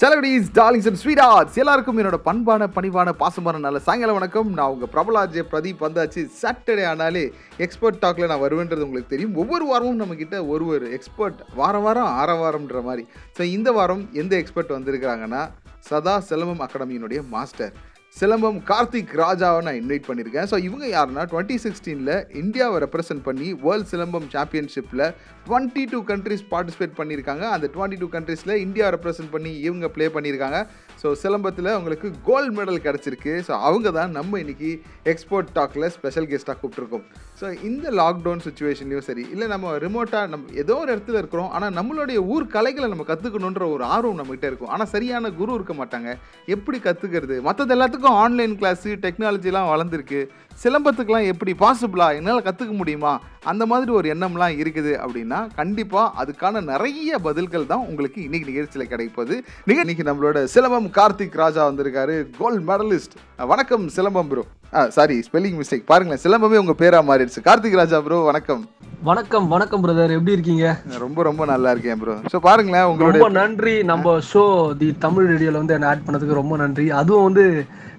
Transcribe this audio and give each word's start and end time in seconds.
செலகடிஸ் 0.00 0.50
darlings 0.58 0.86
and 0.88 0.98
sweet 1.00 1.20
arts 1.22 1.56
எல்லாருக்கும் 1.60 1.96
என்னோட 2.00 2.18
பண்பான 2.26 2.66
பணிவான 2.74 3.12
பாசமான 3.22 3.60
நல்ல 3.64 3.78
சாயங்காலம் 3.86 4.18
வணக்கம். 4.18 4.50
நான் 4.58 4.72
உங்கள் 4.74 4.90
பிரபலாஜே 4.92 5.42
பிரதீப் 5.52 5.82
வந்தாச்சு. 5.86 6.22
சாட்டர்டே 6.42 6.84
ஆனாலே 6.90 7.24
எக்ஸ்பர்ட் 7.64 7.98
டாக்ல 8.04 8.28
நான் 8.32 8.42
வருவேன்றது 8.44 8.86
உங்களுக்கு 8.86 9.12
தெரியும். 9.14 9.34
ஒவ்வொரு 9.42 9.64
வாரமும் 9.70 10.00
நம்மக்கிட்ட 10.02 10.36
ஒரு 10.52 10.66
ஒரு 10.74 10.86
எக்ஸ்பர்ட் 10.98 11.40
வாரம் 11.60 11.86
வாரம் 11.86 12.12
ஆற 12.20 12.36
வாரம்ன்ற 12.42 12.82
மாதிரி. 12.88 13.04
ஸோ 13.38 13.42
இந்த 13.56 13.72
வாரம் 13.78 14.04
எந்த 14.22 14.36
எக்ஸ்பர்ட் 14.42 14.76
வந்திருக்கிறாங்கன்னா 14.76 15.42
சதா 15.88 16.14
செல்வம் 16.30 16.62
அகாடமியினுடைய 16.66 17.22
மாஸ்டர் 17.34 17.74
சிலம்பம் 18.20 18.56
கார்த்திக் 18.68 19.12
ராஜாவை 19.20 19.58
நான் 19.66 19.78
இன்வைட் 19.80 20.06
பண்ணியிருக்கேன். 20.06 20.46
ஸோ 20.50 20.56
இவங்க 20.68 20.84
யாருன்னா 20.94 21.24
டுவெண்ட்டி 21.32 21.56
சிக்ஸ்டீனில் 21.64 22.14
இந்தியாவை 22.40 22.76
ரெப்ரசென்ட் 22.84 23.22
பண்ணி 23.26 23.48
வேர்ல்ட் 23.64 23.90
சிலம்பம் 23.92 24.26
சாம்பியன்ஷிப்பில் 24.34 25.04
டுவெண்ட்டி 25.48 25.82
டூ 25.92 25.98
கண்ட்ரிஸ் 26.08 26.42
பார்ட்டிசிபேட் 26.52 26.96
பண்ணியிருக்காங்க. 27.00 27.44
அந்த 27.56 27.66
டுவெண்ட்டி 27.74 27.98
டூ 28.00 28.08
கண்ட்ரீஸில் 28.14 28.54
இந்தியா 28.64 28.86
ரெப்ரசென்ட் 28.94 29.30
பண்ணி 29.34 29.52
இவங்க 29.66 29.86
ப்ளே 29.96 30.06
பண்ணியிருக்காங்க. 30.16 30.58
ஸோ 31.02 31.10
சிலம்பத்தில் 31.22 31.70
அவங்களுக்கு 31.74 32.08
கோல்டு 32.28 32.52
மெடல் 32.58 32.80
கிடச்சிருக்கு. 32.86 33.34
ஸோ 33.48 33.52
அவங்க 33.68 33.92
தான் 33.98 34.10
நம்ம 34.18 34.40
இன்றைக்கி 34.44 34.70
எக்ஸ்போர்ட் 35.12 35.52
டாக்கில் 35.58 35.88
ஸ்பெஷல் 35.96 36.28
கெஸ்ட்டாக 36.32 36.58
கூப்பிட்ருக்கோம் 36.62 37.04
ஸோ 37.40 37.46
இந்த 37.68 37.86
லாக்டவுன் 38.00 38.44
சுச்சுவேஷன்லையும் 38.48 39.06
சரி 39.10 39.24
இல்லை 39.34 39.48
நம்ம 39.54 39.76
ரிமோட்டாக 39.86 40.32
நம்ம 40.32 40.52
ஏதோ 40.64 40.76
ஒரு 40.82 40.90
இடத்துல 40.94 41.20
இருக்கிறோம். 41.22 41.50
ஆனால் 41.58 41.74
நம்மளுடைய 41.78 42.18
ஊர் 42.34 42.48
கலைகளை 42.56 42.88
நம்ம 42.94 43.06
கற்றுக்கணுன்ற 43.12 43.64
ஒரு 43.76 43.86
ஆர்வம் 43.94 44.20
நம்மகிட்ட 44.22 44.48
இருக்கும். 44.50 44.72
ஆனால் 44.76 44.92
சரியான 44.96 45.32
குரு 45.40 45.56
இருக்க 45.60 45.76
மாட்டாங்க. 45.82 46.10
எப்படி 46.56 46.80
கற்றுக்கிறது 46.88 47.38
மற்றது 47.48 47.74
எல்லாத்துக்கும் 47.76 48.06
ஆன்லைன் 48.24 48.54
கிளாஸு 48.60 48.90
டெக்னாலஜிலாம் 49.04 49.70
வளர்ந்துருக்கு. 49.72 50.20
சிலம்பத்துக்கெலாம் 50.62 51.28
எப்படி 51.32 51.52
பாசிபிளா 51.62 52.06
என்னால் 52.18 52.44
கற்றுக்க 52.46 52.72
முடியுமா? 52.78 53.12
அந்த 53.50 53.64
மாதிரி 53.70 53.90
ஒரு 53.98 54.06
எண்ணம்லாம் 54.14 54.56
இருக்குது 54.62 54.92
அப்படின்னா 55.02 55.40
கண்டிப்பாக 55.60 56.14
அதுக்கான 56.20 56.62
நிறைய 56.72 57.18
பதில்கள் 57.26 57.68
தான் 57.72 57.84
உங்களுக்கு 57.90 58.18
இன்னைக்கு 58.26 58.50
நிகழ்ச்சியில் 58.52 58.90
கிடைப்பது 58.92 59.34
நீங்கள் 59.68 59.84
இன்னைக்கு 59.84 60.08
நம்மளோட 60.08 60.40
சிலம்பம் 60.54 60.88
கார்த்திக் 60.98 61.40
ராஜா 61.42 61.64
வந்திருக்காரு 61.70 62.16
கோல்ட் 62.40 62.64
மெடலிஸ்ட் 62.70 63.16
வணக்கம் 63.52 63.86
சிலம்பம் 63.96 64.30
ப்ரோ 64.32 64.44
ஆ 64.78 64.80
சாரி 64.96 65.16
ஸ்பெல்லிங் 65.26 65.58
மிஸ்டேக் 65.60 65.88
பாருங்களேன் 65.92 66.24
சிலம்பமே 66.24 66.60
உங்கள் 66.62 66.80
பேராக 66.82 67.08
மாறிடுச்சு. 67.10 67.40
கார்த்திக் 67.48 67.80
ராஜா 67.80 67.98
ப்ரோ 68.06 68.18
வணக்கம். 68.30 68.64
வணக்கம் 69.08 69.46
வணக்கம் 69.52 69.82
பிரதர் 69.84 70.14
எப்படி 70.16 70.34
இருக்கீங்க? 70.36 70.64
ரொம்ப 71.02 71.22
ரொம்ப 71.28 71.42
நல்லா 71.50 71.70
இருக்கேன் 71.74 72.00
ப்ரோ 72.00 72.14
ஸோ 72.32 72.38
பாருங்களேன் 72.46 72.88
உங்களுடைய 72.90 73.22
ரொம்ப 73.22 73.36
நன்றி. 73.40 73.74
நம்ம 73.90 74.14
ஷோ 74.30 74.42
தி 74.80 74.88
தமிழ் 75.04 75.28
ரேடியோல 75.32 75.60
வந்து 75.62 75.76
என்ன 75.76 75.88
ஆட் 75.90 76.04
பண்ணதுக்கு 76.06 76.40
ரொம்ப 76.40 76.56
நன்றி. 76.62 76.86
அதுவும் 77.00 77.26
வந்து 77.28 77.44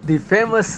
தி 0.03 0.17
ஃபேமஸ் 0.25 0.73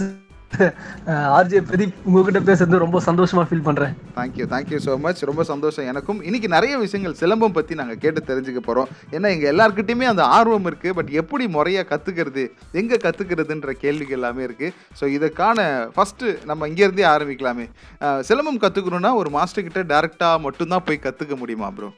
ஆர்ஜே 1.32 1.60
பிரதீப் 1.68 2.00
உங்ககிட்ட 2.06 2.40
பேசுறது 2.40 2.80
ரொம்ப 2.82 2.98
சந்தோஷமா 3.06 3.42
ஃபீல் 3.46 3.64
பண்றேன். 3.64 3.92
தேங்க்யூ 4.16 4.44
தேங்க்யூ 4.50 4.78
ஸோ 4.86 4.92
மச் 5.00 5.20
ரொம்ப 5.22 5.42
சந்தோஷம் 5.44 5.86
எனக்கும். 5.86 6.18
இன்னைக்கு 6.22 6.48
நிறைய 6.48 6.72
விஷயங்கள் 6.78 7.14
சிலம்பம் 7.20 7.54
பற்றி 7.54 7.74
நாங்கள் 7.74 7.98
கேட்டு 7.98 8.20
தெரிஞ்சுக்க 8.26 8.60
போகிறோம் 8.60 8.88
ஏன்னா 9.12 9.28
எங்கள் 9.34 9.50
எல்லாருக்கிட்டையுமே 9.52 10.08
அந்த 10.10 10.24
ஆர்வம் 10.36 10.68
இருக்குது 10.70 10.94
பட் 10.94 11.10
எப்படி 11.20 11.46
முறையாக 11.48 11.88
கற்றுக்கிறது 11.88 12.44
எங்கே 12.74 12.98
கற்றுக்கிறதுன்ற 12.98 13.72
கேள்விகள் 13.80 14.18
எல்லாமே 14.18 14.44
இருக்குது 14.48 14.74
ஸோ 15.00 15.06
இதுக்கான 15.16 15.58
ஃபஸ்ட்டு 15.94 16.36
நம்ம 16.44 16.68
இங்கேருந்தே 16.68 17.06
ஆரம்பிக்கலாமே. 17.12 17.66
அஹ், 18.00 18.22
சிலம்பம் 18.28 18.62
கற்றுக்கணுன்னா 18.62 19.12
ஒரு 19.14 19.30
மாஸ்டர் 19.30 19.66
கிட்ட 19.66 19.82
டேரெக்டாக 19.92 20.42
மட்டும்தான் 20.42 20.86
போய் 20.86 21.04
கற்றுக்க 21.04 21.36
முடியுமா 21.36 21.70
ப்ரோ 21.70 21.90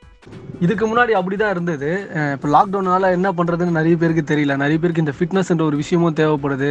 இதுக்கு 0.61 0.85
முன்னாடி 0.87 1.13
அப்படிதான் 1.17 1.51
இருந்தது. 1.51 1.89
அஹ் 2.15 2.33
இப்ப 2.33 2.49
லாக்டவுனால 2.49 3.11
என்ன 3.13 3.29
பண்றதுன்னு 3.33 3.79
நிறைய 3.79 3.97
பேருக்கு 3.97 4.25
தெரியல. 4.31 4.55
நிறைய 4.57 4.79
பேருக்கு 4.79 5.03
இந்த 5.03 5.15
ஃபிட்னஸ்ன்ற 5.17 5.65
ஒரு 5.65 5.77
விஷயமும் 5.77 6.17
தேவைப்படுது. 6.17 6.71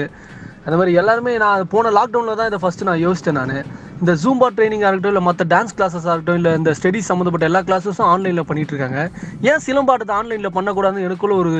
அந்த 0.65 0.75
மாதிரி 0.79 0.91
எல்லாருமே 1.01 1.31
நான் 1.43 1.71
போன 1.73 1.91
லாக்டவுனில் 1.97 2.37
தான் 2.39 2.49
இதை 2.51 2.59
ஃபர்ஸ்ட் 2.63 2.83
நான் 2.89 3.01
யோசித்தேன் 3.05 3.37
நான். 3.39 3.55
இந்த 4.01 4.13
ஜூம்பா 4.21 4.47
ட்ரைனிங்காக 4.55 4.89
இருக்கட்டும் 4.89 5.13
இல்லை 5.13 5.23
மற்ற 5.27 5.43
டான்ஸ் 5.53 5.73
கிளாஸஸ் 5.77 6.07
ஆகட்டும் 6.11 6.37
இல்லை 6.39 6.51
இந்த 6.59 6.71
ஸ்டடீஸ் 6.79 7.09
சம்மந்தப்பட்ட 7.11 7.45
எல்லா 7.49 7.61
கிளாஸஸும் 7.67 8.09
ஆன்லைனில் 8.13 8.47
பண்ணிட்டு 8.49 8.73
இருக்காங்க. 8.73 8.99
ஏன் 9.49 9.61
சிலம்பாட்டத்தை 9.65 10.13
ஆன்லைனில் 10.19 10.53
பண்ணக்கூடாதுன்னு 10.57 11.05
எனக்குள்ள 11.07 11.35
ஒரு 11.43 11.51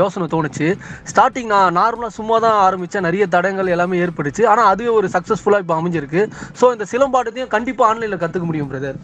யோசனை 0.00 0.26
தோணுச்சு. 0.34 0.68
ஸ்டார்டிங் 1.12 1.50
நான் 1.54 1.76
நார்மலாக 1.80 2.12
சும்மா 2.18 2.38
தான் 2.46 2.58
ஆரம்பித்தேன் 2.66 3.06
நிறைய 3.08 3.26
தடங்கள் 3.36 3.72
எல்லாமே 3.76 4.00
ஏற்பட்டுச்சு. 4.06 4.44
ஆனால் 4.52 4.70
அதுவே 4.72 4.92
ஒரு 5.00 5.10
சக்ஸஸ்ஃபுல்லாக 5.16 5.64
இப்போ 5.66 5.76
அமைஞ்சிருக்கு. 5.80 6.22
ஸோ 6.60 6.72
இந்த 6.76 6.86
சிலம்பாட்டத்தையும் 6.94 7.52
கண்டிப்பாக 7.56 7.90
ஆன்லைனில் 7.92 8.22
கற்றுக்க 8.24 8.46
முடியும் 8.50 8.70
பிரதர் 8.72 8.98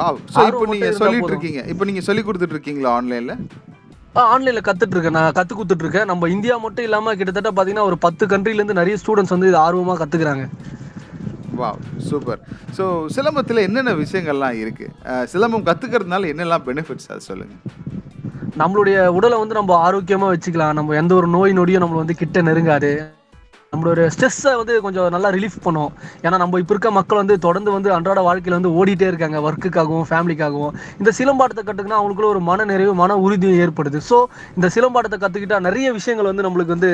வாவ் 0.00 0.20
ஸோ 0.36 0.46
இப்போ 0.50 0.66
நீங்கள் 0.72 0.98
சொல்லிட்டு 1.02 1.32
இருக்கீங்க. 1.34 1.62
இப்போ 1.74 1.86
நீங்கள் 1.90 2.08
சொல்லி 2.10 2.24
கொடுத்துட்டு 2.28 2.56
இருக்கீங்களா 2.56 2.92
ஆன்லைனில் 3.00 3.36
ஆன்லைனில் 4.14 4.66
கற்றுட்டு 4.68 4.94
இருக்கேன் 4.96 5.16
நான் 5.16 5.36
கற்றுக் 5.36 5.58
கொடுத்துட்டு 5.58 5.84
இருக்கேன் 5.84 6.08
நம்ம 6.10 6.28
இந்தியா 6.28 6.54
மட்டும் 6.64 6.86
இல்லாமல் 6.88 7.16
கிட்டத்தட்ட 7.18 7.50
பார்த்தீங்கன்னா 7.50 7.88
ஒரு 7.90 7.98
பத்து 7.98 8.26
countryல-இருந்து 8.26 8.80
நிறைய 8.80 8.96
ஸ்டூடெண்ட்ஸ் 9.02 9.34
வந்து 9.34 9.50
இது 9.50 9.58
ஆர்வமாக 9.66 9.98
கற்றுக்குறாங்க 10.02 10.46
வாவ் 11.60 11.80
சூப்பர் 12.08 12.40
ஸோ 12.78 12.84
சிலம்பத்தில் 13.16 13.64
என்னென்ன 13.66 13.94
விஷயங்கள்லாம் 14.02 14.58
இருக்குது 14.62 15.26
சிலம்பம் 15.32 15.68
கற்றுக்கிறதுனால 15.70 16.30
என்னெல்லாம் 16.32 16.66
பெனிஃபிட்ஸ் 16.68 17.10
அது 17.12 17.22
சொல்லுங்கள் 17.30 17.62
நம்மளுடைய 18.60 19.06
உடலை 19.16 19.36
வந்து 19.38 19.58
நம்ம 19.58 19.74
ஆரோக்கியமாக 19.86 20.32
வச்சுக்கலாம். 20.34 20.72
நம்ம 20.72 20.94
எந்த 20.94 21.14
ஒரு 21.14 21.26
நோய் 21.36 21.56
நொடியும் 21.58 21.82
நம்மளை 21.82 22.00
வந்து 22.02 22.20
கிட்ட 22.22 22.42
நெருங்காது. 22.42 22.90
நம்மளோட 23.72 24.04
ஸ்ட்ரெஸ்ஸை 24.14 24.52
வந்து 24.60 24.74
கொஞ்சம் 24.84 25.12
நல்லா 25.14 25.28
ரிலீஃப் 25.34 25.58
பண்ணும். 25.66 25.90
ஏன்னா 26.24 26.36
நம்ம 26.42 26.58
இப்போ 26.62 26.72
இருக்க 26.74 26.90
மக்கள் 26.96 27.20
வந்து 27.20 27.34
தொடர்ந்து 27.44 27.70
வந்து 27.74 27.90
அன்றாட 27.96 28.20
வாழ்க்கையில் 28.28 28.56
வந்து 28.56 28.72
ஓடிட்டே 28.78 29.06
இருக்காங்க. 29.10 29.38
ஒர்க்குக்காகவும் 29.48 30.08
ஃபேமிலிக்காகவும் 30.10 30.72
இந்த 31.00 31.10
சிலம்பாட்டத்தை 31.18 31.62
கற்றுக்கினா 31.68 31.98
அவங்களுக்குள்ள 31.98 32.30
ஒரு 32.34 32.40
மன 32.48 32.64
நிறைவு 32.70 32.94
மன 33.02 33.18
உறுதியும் 33.26 33.60
ஏற்படுது. 33.64 34.00
ஸோ 34.08 34.18
இந்த 34.56 34.70
சிலம்பாட்டத்தை 34.76 35.18
கற்றுக்கிட்டா 35.24 35.60
நிறைய 35.68 35.92
விஷயங்கள் 35.98 36.30
வந்து 36.30 36.46
நம்மளுக்கு 36.46 36.76
வந்து 36.76 36.90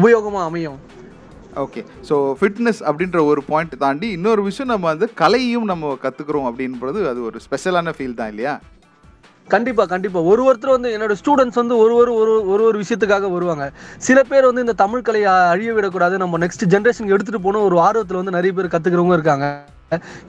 உபயோகமாக 0.00 0.44
அமையும். 0.50 0.78
ஓகே 1.64 1.80
ஸோ 2.10 2.14
ஃபிட்னஸ் 2.38 2.82
அப்படின்ற 2.90 3.18
ஒரு 3.30 3.40
பாயிண்ட் 3.50 3.74
தாண்டி 3.86 4.08
இன்னொரு 4.18 4.44
விஷயம் 4.50 4.72
நம்ம 4.74 4.86
வந்து 4.92 5.08
கலையும் 5.22 5.68
நம்ம 5.72 5.96
கற்றுக்குறோம் 6.04 6.48
அப்படின்றது 6.50 7.02
அது 7.12 7.20
ஒரு 7.30 7.38
ஸ்பெஷலான 7.46 7.94
ஃபீல் 7.96 8.18
தான் 8.20 8.32
இல்லையா? 8.34 8.54
கண்டிப்பாக 9.48 9.88
கண்டிப்பாக 9.88 10.26
ஒரு 10.26 10.42
ஒருத்தர் 10.48 10.76
வந்து 10.76 10.98
என்னோட 10.98 11.14
ஸ்டூடெண்ட்ஸ் 11.20 11.60
வந்து 11.60 11.76
ஒரு 11.76 11.94
ஒரு 11.94 12.14
ஒரு 12.14 12.48
ஒரு 12.48 12.62
ஒரு 12.64 12.78
விஷயத்துக்காக 12.78 13.30
வருவாங்க. 13.32 13.72
சில 13.98 14.22
பேர் 14.22 14.44
வந்து 14.44 14.60
இந்த 14.60 14.72
தமிழ் 14.72 15.02
கலையை 15.02 15.32
அழிய 15.32 15.72
விடக்கூடாது. 15.72 16.18
நம்ம 16.18 16.38
நெக்ஸ்ட் 16.38 16.66
ஜென்ரேஷனுக்கு 16.68 17.16
எடுத்துகிட்டு 17.16 17.46
போகணும் 17.46 17.62
ஒரு 17.62 17.78
ஆர்வத்தில் 17.80 18.16
வந்து 18.16 18.30
நிறைய 18.30 18.52
பேர் 18.52 18.74
கற்றுக்கிறவங்க 18.74 19.12
இருக்காங்க. 19.12 19.64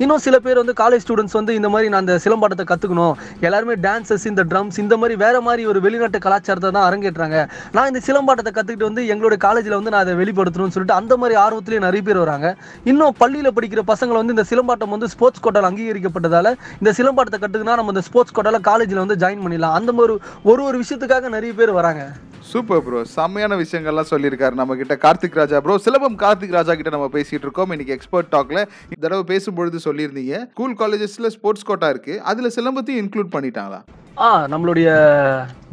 இன்னும் 0.03 0.21
சில 0.25 0.35
பேர் 0.45 0.59
வந்து 0.61 0.73
காலேஜ் 0.81 1.03
ஸ்டூடெண்ட்ஸ் 1.03 1.35
வந்து 1.37 1.53
இந்த 1.57 1.67
மாதிரி 1.73 1.87
நான் 1.91 2.03
அந்த 2.03 2.15
சிலம்பாட்டத்தை 2.23 2.65
கத்துக்கணும். 2.71 3.13
எல்லாருமே 3.47 3.75
டான்சஸ் 3.85 4.25
இந்த 4.31 4.43
ட்ரம்ஸ் 4.51 4.77
இந்த 4.83 4.95
மாதிரி 5.01 5.15
வேற 5.23 5.35
மாதிரி 5.47 5.63
ஒரு 5.71 5.79
வெளிநாட்டு 5.85 6.19
கலாச்சாரத்தை 6.25 6.71
தான் 6.77 6.87
அரங்கேற்றாங்க. 6.89 7.37
நான் 7.75 7.89
இந்த 7.91 8.01
சிலம்பாட்டத்தை 8.07 8.53
கத்துக்கிட்டு 8.57 8.89
வந்து 8.89 9.03
எங்களோட 9.13 9.37
காலேஜில் 9.45 9.77
வந்து 9.77 9.93
நான் 9.95 10.05
அதை 10.05 10.15
வெளிப்படுத்தணும்னு 10.21 10.75
சொல்லிட்டு 10.77 10.99
அந்த 10.99 11.15
மாதிரி 11.23 11.37
ஆர்வத்திலேயே 11.45 11.85
நிறைய 11.87 12.03
பேர் 12.09 12.21
வராங்க. 12.25 12.49
இன்னும் 12.93 13.17
பள்ளியில் 13.23 13.55
படிக்கிற 13.59 13.83
பசங்களை 13.93 14.19
வந்து 14.21 14.37
இந்த 14.37 14.47
சிலம்பாட்டம் 14.51 14.93
வந்து 14.97 15.11
ஸ்போர்ட்ஸ் 15.15 15.43
கோட்டால் 15.47 15.69
அங்கீகரிக்கப்பட்டதால 15.71 16.53
இந்த 16.81 16.93
சிலம்பாட்டத்தை 16.99 17.41
கற்றுக்கினா 17.45 17.79
நம்ம 17.81 17.95
இந்த 17.95 18.05
ஸ்போர்ட்ஸ் 18.09 18.37
கோட்டால 18.37 18.61
காலேஜில் 18.69 19.03
வந்து 19.05 19.21
ஜாயின் 19.25 19.43
பண்ணிடலாம். 19.45 19.77
அந்த 19.81 19.91
மாதிரி 19.99 20.15
ஒரு 20.51 20.63
ஒரு 20.69 20.77
விஷயத்துக்காக 20.85 21.35
நிறைய 21.37 21.53
பேர் 21.61 21.77
வராங்க. 21.81 22.03
சூப்பர் 22.49 22.81
ப்ரோ 22.85 22.99
செம்மையான 23.13 23.53
விஷயங்கள்லாம் 23.61 24.09
சொல்லியிருக்காரு 24.11 24.55
நம்ம 24.59 24.75
கிட்ட 24.79 24.95
கார்த்திக் 25.05 25.37
ராஜா 25.39 25.57
ப்ரோ 25.65 25.75
சிலம்பம் 25.85 26.17
கார்த்திக் 26.23 26.53
ராஜா 26.55 26.73
கிட்ட 26.79 26.91
நம்ம 26.95 27.07
பேசிட்டு 27.15 27.45
இருக்கோம். 27.45 27.71
இன்னைக்கு 27.75 27.95
எக்ஸ்பர்ட் 27.95 28.29
டாக்ல 28.35 28.59
இந்த 28.91 29.01
தடவை 29.05 29.23
பேசும்பொழுது 29.45 29.79
சொல்லியிருந்தீங்க. 29.83 30.49
ஸ்கூல் 30.49 30.75
காலேஜஸ்ல 30.75 31.27
ஸ்போர்ட்ஸ் 31.27 31.63
கோட்டா 31.63 31.89
இருக்கு. 31.89 32.21
அதுல 32.21 32.47
சிலம்பத்தையும் 32.47 33.01
இன்க்ளூட் 33.03 33.33
பண்ணிட்டாங்களா? 33.35 33.81
ஆ 34.23 34.27
நம்மளுடைய 34.51 34.89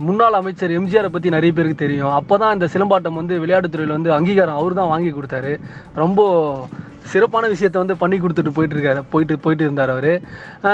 முன்னாள் 0.07 0.37
அமைச்சர் 0.39 0.73
எம்ஜிஆரை 0.77 1.09
பற்றி 1.15 1.29
நிறைய 1.35 1.53
பேருக்கு 1.57 1.83
தெரியும். 1.83 2.15
அப்போ 2.19 2.35
தான் 2.43 2.55
இந்த 2.57 2.67
சிலம்பாட்டம் 2.73 3.19
வந்து 3.21 3.35
விளையாட்டுத்துறையில் 3.43 3.95
வந்து 3.97 4.11
அங்கீகாரம் 4.17 4.59
அவர் 4.61 4.79
தான் 4.79 4.91
வாங்கி 4.93 5.11
கொடுத்தாரு. 5.17 5.53
ரொம்ப 6.03 6.23
சிறப்பான 7.13 7.45
விஷயத்த 7.53 7.77
வந்து 7.83 7.97
பண்ணி 8.01 8.17
கொடுத்துட்டு 8.25 8.55
போயிட்டு 8.57 8.77
இருக்காரு. 8.77 9.01
போயிட்டு 9.13 9.39
போயிட்டு 9.45 9.65
இருந்தார் 9.67 9.93
அவர். 9.95 10.11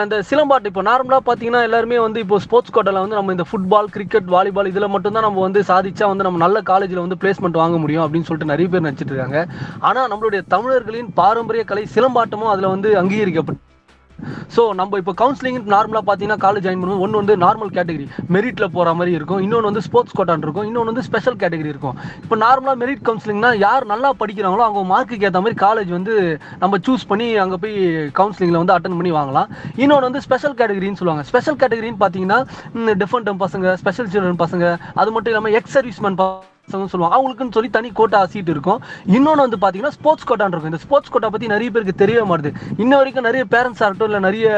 இந்த 0.07 0.17
சிலம்பாட்டம் 0.31 0.73
இப்போ 0.73 0.85
நார்மலாக 0.91 1.23
பார்த்தீங்கன்னா 1.29 1.63
எல்லாருமே 1.69 2.01
வந்து 2.07 2.23
இப்போ 2.25 2.39
ஸ்போர்ட்ஸ் 2.47 2.75
கோட்டாவில் 2.77 3.03
வந்து 3.05 3.19
நம்ம 3.21 3.37
இந்த 3.37 3.47
ஃபுட்பால் 3.51 3.93
கிரிக்கெட் 3.97 4.33
வாலிபால் 4.35 4.73
இதில் 4.73 4.93
மட்டும்தான் 4.95 5.29
நம்ம 5.29 5.45
வந்து 5.47 5.63
சாதிச்சா 5.71 6.09
வந்து 6.13 6.27
நம்ம 6.29 6.45
நல்ல 6.47 6.61
காலேஜில் 6.73 7.05
வந்து 7.05 7.21
பிளேஸ்மெண்ட் 7.23 7.63
வாங்க 7.63 7.79
முடியும் 7.85 8.05
அப்படின்னு 8.07 8.29
சொல்லிட்டு 8.29 8.53
நிறைய 8.55 8.69
பேர் 8.75 8.87
நினச்சிட்டு 8.89 9.15
இருக்காங்க. 9.15 9.41
ஆனால் 9.89 10.11
நம்மளுடைய 10.13 10.43
தமிழர்களின் 10.57 11.11
பாரம்பரிய 11.23 11.65
கலை 11.73 11.87
சிலம்பாட்டமும் 11.97 12.53
அதில் 12.55 12.73
வந்து 12.75 12.91
அங்கீகரிக்கப்பட்டு 13.03 13.65
ஸோ 14.55 14.63
நம்ம 14.79 14.99
இப்போ 15.03 15.13
கவுன்சிலிங் 15.23 15.59
நார்மலாக 15.75 16.05
பார்த்தீங்கன்னா 16.09 16.41
காலேஜ் 16.45 16.65
ஜாயின் 16.67 16.81
பண்ணுவோம் 16.83 17.03
ஒன்று 17.05 17.21
வந்து 17.23 17.35
நார்மல் 17.45 17.73
கேட்டகரி 17.77 18.07
மெரிட்டில் 18.37 18.73
போகிற 18.77 18.95
மாதிரி 18.99 19.13
இருக்கும். 19.19 19.41
இன்னொன்று 19.47 19.69
வந்து 19.71 19.83
ஸ்போர்ட்ஸ் 19.87 20.17
கோட்டான் 20.19 20.45
இருக்கும். 20.47 20.67
இன்னொன்று 20.71 20.93
வந்து 20.93 21.05
ஸ்பெஷல் 21.09 21.39
கேட்டகரி 21.43 21.71
இருக்கும். 21.75 21.97
இப்போ 22.25 22.39
நார்மலாக 22.45 22.77
மெரிட் 22.83 23.05
கவுன்சிலிங்னா 23.09 23.53
யார் 23.67 23.87
நல்லா 23.93 24.11
படிக்கிறாங்களோ 24.23 24.65
அவங்க 24.69 24.83
மார்க்குக்கு 24.93 25.29
ஏற்ற 25.31 25.43
மாதிரி 25.47 25.59
காலேஜ் 25.67 25.93
வந்து 25.99 26.17
நம்ம 26.65 26.81
சூஸ் 26.89 27.09
பண்ணி 27.13 27.29
அங்கே 27.45 27.61
போய் 27.65 27.79
கவுன்சிலிங்கில் 28.21 28.61
வந்து 28.63 28.77
அட்டன் 28.77 28.99
பண்ணி 28.99 29.15
வாங்கலாம். 29.21 29.49
இன்னொன்று 29.85 30.11
வந்து 30.11 30.25
ஸ்பெஷல் 30.29 30.59
கேட்டகரின்னு 30.61 31.01
சொல்லுவாங்க. 31.03 31.25
ஸ்பெஷல் 31.33 31.61
கேட்டகரின்னு 31.63 32.03
பார்த்தீங்கன்னா 32.05 32.41
டிஃபரெண்ட் 33.05 33.43
பசங்க 33.47 33.79
ஸ்பெஷல் 33.83 34.13
சில்ட்ரன் 34.13 34.45
பசங்க 34.45 34.77
அது 35.03 35.11
மட்டும் 35.17 35.35
இல்லாமல் 35.35 35.57
எக்ஸ் 35.61 35.77
சர்வீஸ்மேன் 35.79 36.21
சொல்லுவாங்க. 36.73 37.15
அவங்களுக்குன்னு 37.17 37.57
சொல்லி 37.57 37.71
தனி 37.77 37.89
கோட்டா 38.01 38.21
சீட் 38.33 38.53
இருக்கும். 38.55 38.81
இன்னொன்று 39.17 39.45
வந்து 39.47 39.59
பார்த்தீங்கன்னா 39.63 39.95
ஸ்போர்ட்ஸ் 39.99 40.29
கோட்டான் 40.31 40.53
இருக்கும். 40.55 40.73
இந்த 40.73 40.83
ஸ்போர்ட்ஸ் 40.85 41.13
கோட்டா 41.15 41.31
பற்றி 41.35 41.53
நிறைய 41.55 41.69
பேருக்கு 41.75 41.95
தெரியவே 42.03 42.25
மாட்டுது. 42.31 42.53
இன்ன 42.83 42.93
வரைக்கும் 43.01 43.27
நிறைய 43.29 43.45
பேரண்ட்ஸ் 43.55 43.83
இருக்கட்டும் 43.85 44.11
இல்லை 44.11 44.23
நிறைய 44.29 44.49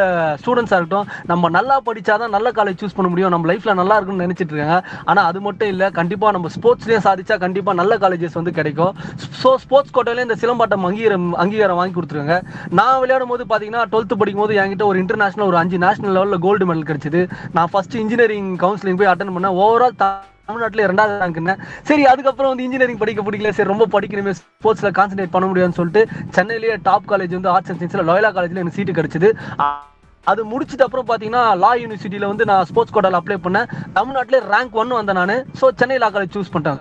ஸ்டூடெண்ட்ஸ் 0.43 0.75
இருக்கட்டும் 0.77 1.09
நம்ம 1.33 1.51
நல்லா 1.59 1.79
படித்தாதான் 1.89 2.35
நல்ல 2.37 2.51
காலேஜ் 2.59 2.83
சூஸ் 2.85 2.97
பண்ண 2.99 3.11
முடியும். 3.13 3.33
நம்ம 3.37 3.49
லைஃப்பில் 3.53 3.79
நல்லா 3.83 3.97
இருக்கும்னு 3.99 4.27
நினச்சிட்டு 4.27 4.55
இருக்காங்க. 4.55 4.79
ஆனால் 5.11 5.27
அது 5.31 5.41
மட்டும் 5.47 5.71
இல்லை 5.75 5.89
கண்டிப்பாக 6.01 6.35
நம்ம 6.37 6.51
ஸ்போர்ட்ஸ்லேயும் 6.57 7.07
சாதிச்சா 7.09 7.39
கண்டிப்பாக 7.45 7.79
நல்ல 7.83 7.99
காலேஜஸ் 8.05 8.39
வந்து 8.41 8.55
கிடைக்கும். 8.59 8.95
ஸோ 9.43 9.53
ஸ்போர்ட்ஸ் 9.65 9.95
கோட்டாலே 9.99 10.27
இந்த 10.29 10.39
சிலம்பாட்டம் 10.45 10.87
அங்கீகாரம் 10.91 11.29
அங்கீகாரம் 11.45 11.81
வாங்கி 11.81 11.97
கொடுத்துருக்காங்க. 11.99 12.39
நான் 12.81 12.99
விளையாடும் 13.05 13.33
போது 13.35 13.45
பார்த்தீங்கன்னா 13.53 13.85
டுவெல்த்து 13.93 14.21
படிக்கும் 14.23 14.45
போது 14.45 14.59
என்கிட்ட 14.63 14.87
ஒரு 14.91 14.99
இன்டர்நேஷனல் 15.05 15.49
ஒரு 15.51 15.59
அஞ்சு 15.63 15.79
நேஷனல் 15.87 16.17
லெவலில் 16.19 16.45
கோல்டு 16.47 16.69
மெடல் 16.71 16.89
கிடைச்சிது. 16.91 17.23
நான் 17.59 17.71
ஃபஸ்ட்டு 17.73 18.03
இன்ஜினியரிங் 18.05 18.51
கவுன்சிலிங் 18.65 19.01
போய் 19.01 19.13
அட்டன் 19.13 19.35
பண்ணேன். 19.37 19.57
ஓவரால் 19.65 19.99
தமிழ்நாட்டிலே 20.51 20.89
ரெண்டாவது 20.93 21.21
ரேங்க்னு 21.25 21.57
சரி 21.91 22.05
அதுக்கப்புறம் 22.13 22.53
வந்து 22.53 22.67
இன்ஜினியரிங் 22.69 23.03
படிக்க 23.05 23.21
பிடிக்கல. 23.29 23.53
சரி 23.59 23.73
ரொம்ப 23.75 23.89
படிக்கணுமே. 23.97 24.35
ஸ்போர்ட்ஸ்ல 24.41 24.91
கான்சென்ட்ரேட் 24.99 25.37
பண்ண 25.37 25.47
முடியாதுன்னு 25.51 25.81
சொல்லிட்டு 25.81 26.03
சென்னையிலேயே 26.39 26.77
டாப் 26.89 27.09
காலேஜ் 27.13 27.39
வந்து 27.39 27.53
ஆர்ட்ஸ் 27.55 27.73
அண்ட் 27.73 27.81
சயின்ஸ்ல 27.83 28.05
லோயலா 28.11 28.33
காலேஜ்ல 28.37 28.63
எனக்கு 28.65 28.79
சீட்டு 28.79 28.99
கிடைச்சது. 28.99 29.31
அது 30.27 30.41
முடிச்சிட்ட 30.53 30.85
அப்புறம் 30.87 31.07
பாத்தீங்கன்னா 31.11 31.43
லா 31.65 31.71
யூனிவர்சிட்டியில 31.83 32.27
வந்து 32.31 32.45
நான் 32.51 32.67
ஸ்போர்ட்ஸ் 32.71 32.95
கோட்டால 32.97 33.21
அப்ளை 33.21 33.37
பண்ணேன். 33.45 33.69
தமிழ்நாட்டிலே 33.99 34.41
ரேங்க் 34.55 34.77
ஒன் 34.81 34.99
வந்தேன் 35.01 35.21
நான். 35.21 35.37
So 35.61 35.69
Chennai 35.81 35.99
law 36.03 36.09
college 36.17 36.35
choose 36.37 36.53
பண்ணிட்டேன். 36.55 36.81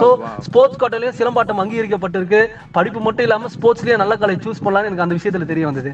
ஸோ. 0.00 0.08
ஸ்போர்ட்ஸ் 0.46 0.80
கோட்டாலையும் 0.80 1.16
சிலம்பாட்டம் 1.20 1.60
அங்கீகரிக்கப்பட்டிருக்கு. 1.62 2.40
படிப்பு 2.76 3.00
மட்டும் 3.06 3.26
இல்லாம 3.26 3.50
ஸ்போர்ட்ஸ்லயே 3.54 3.96
நல்ல 4.02 4.16
காலேஜ் 4.22 4.44
சூஸ் 4.46 4.62
பண்ணலாம்னு 4.66 4.90
எனக்கு 4.90 5.06
அந்த 5.06 5.16
விஷயத்துல 5.18 5.48
தெரிய 5.52 5.66
வந்தது. 5.70 5.92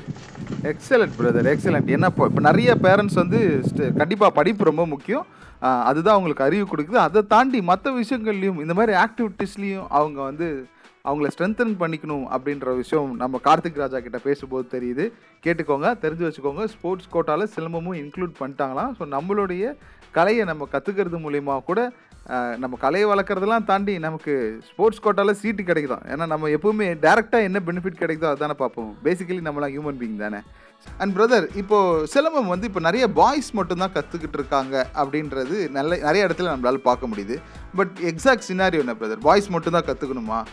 எக்ஸலண்ட் 0.72 1.14
பிரதர் 1.18 1.50
எக்ஸலண்ட் 1.54 1.92
என்ன 1.96 2.10
இப்போ 2.14 2.42
நிறைய 2.48 2.70
பேரண்ட்ஸ் 2.86 3.20
வந்து 3.22 3.38
கண்டிப்பாக 4.00 4.32
படிப்பு 4.40 4.70
ரொம்ப 4.70 4.84
முக்கியம். 4.94 5.26
அதுதான் 5.90 6.16
அவங்களுக்கு 6.16 6.46
அறிவு 6.48 6.66
கொடுக்குது. 6.70 7.00
அதை 7.06 7.22
தாண்டி 7.32 7.58
மற்ற 7.70 7.92
விஷயங்கள்லையும் 8.00 8.60
இந்த 8.64 8.74
மாதிரி 8.78 8.92
ஆக்டிவிட்டீஸ்லேயும் 9.04 9.88
அவங்க 9.98 10.20
வந்து 10.28 10.48
அவங்கள 11.08 11.28
ஸ்ட்ரென்தன் 11.34 11.74
பண்ணிக்கணும் 11.82 12.24
அப்படின்ற 12.34 12.70
விஷயம் 12.80 13.10
நம்ம 13.20 13.40
கார்த்திக் 13.46 13.80
ராஜா 13.82 13.98
கிட்ட 14.06 14.18
பேசும்போது 14.26 14.66
தெரியுது. 14.74 15.04
கேட்டுக்கோங்க 15.44 15.88
தெரிஞ்சு 16.04 16.26
வச்சுக்கோங்க. 16.26 16.64
ஸ்போர்ட்ஸ் 16.74 17.10
கோட்டாவில் 17.14 17.52
சிலம்பமும் 17.54 17.98
இன்க்ளூட் 18.02 18.34
பண்ணிட்டாங்களாம். 18.40 18.92
ஸோ 18.98 19.06
நம்மளுடைய 19.16 19.72
கலையை 20.18 20.44
நம்ம 20.50 20.68
கற்றுக்கிறது 20.72 21.18
மூலிமா 21.24 21.56
கூட 21.70 21.80
நம்ம 22.62 22.74
கலையை 22.82 23.06
வளர்க்குறதெல்லாம் 23.10 23.68
தாண்டி 23.70 23.92
நமக்கு 24.06 24.32
ஸ்போர்ட்ஸ் 24.68 25.02
கோட்டாவில் 25.04 25.38
சீட்டு 25.42 25.62
கிடைக்குதான். 25.68 26.04
ஏன்னா 26.12 26.24
நம்ம 26.32 26.48
எப்பவுமே 26.56 26.88
டேரெக்டாக 27.04 27.46
என்ன 27.48 27.58
பெனிஃபிட் 27.68 28.02
கிடைக்குதோ 28.02 28.30
அதுதானே 28.32 28.56
பார்ப்போம். 28.62 28.90
பேசிக்கலி 29.06 29.40
நம்மளாம் 29.46 29.72
ஹியூமன் 29.74 30.00
பீங் 30.02 30.20
தானே. 30.24 30.40
அண்ட் 30.98 31.18
பிரதர் 31.18 31.56
இப்போது 31.56 32.06
சிலம்பம் 32.14 32.46
வந்து 32.46 32.66
இப்போ 32.66 32.80
நிறைய 32.80 33.12
பாய்ஸ் 33.12 33.50
மட்டும்தான் 33.52 33.92
கற்றுக்கிட்டு 33.94 34.32
இருக்காங்க 34.32 34.86
அப்படின்றது 34.94 35.70
நல்ல 35.70 35.96
நிறைய 35.96 36.26
இடத்துல 36.26 36.52
நம்மளால 36.52 36.76
பார்க்க 36.76 37.06
முடியுது. 37.06 37.36
பட் 37.74 37.98
எக்ஸாக்ட் 38.02 38.48
சினாரியோ 38.48 38.78
என்ன 38.78 38.94
பிரதர் 39.00 39.20
பாய்ஸ் 39.20 39.48
மட்டும்தான் 39.48 39.84
கற்றுக்கணுமா 39.84 40.44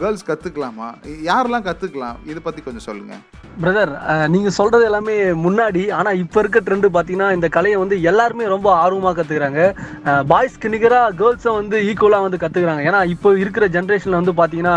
கேர்ள்ஸ் 0.00 0.28
கற்றுக்கலாமா 0.30 0.88
யாரெல்லாம் 1.30 1.66
கற்றுக்கலாம் 1.68 2.18
இதை 2.30 2.40
பற்றி 2.46 2.60
கொஞ்சம் 2.68 2.86
சொல்லுங்கள் 2.88 3.24
பிரதர் 3.62 3.92
நீங்கள் 4.32 4.54
சொல்கிறது 4.56 4.84
எல்லாமே 4.88 5.14
முன்னாடி. 5.44 5.80
ஆனால் 5.98 6.18
இப்போ 6.24 6.38
இருக்க 6.42 6.58
ட்ரெண்டு 6.66 6.88
பார்த்தீங்கன்னா 6.96 7.28
இந்த 7.36 7.46
கலையை 7.56 7.78
வந்து 7.80 7.96
எல்லாருமே 8.10 8.44
ரொம்ப 8.52 8.68
ஆர்வமாக 8.82 9.14
கற்றுக்குறாங்க 9.18 9.62
பாய்ஸ்க்கு 10.32 10.72
நிகராக 10.74 11.14
கேர்ள்ஸை 11.20 11.52
வந்து 11.58 11.76
ஈக்குவலாக 11.88 12.26
வந்து 12.26 12.40
கற்றுக்குறாங்க 12.42 12.82
ஏன்னா 12.88 13.00
இப்போ 13.14 13.30
இருக்கிற 13.42 13.66
ஜென்ரேஷனில் 13.76 14.18
வந்து 14.20 14.34
பார்த்தீங்கன்னா 14.40 14.76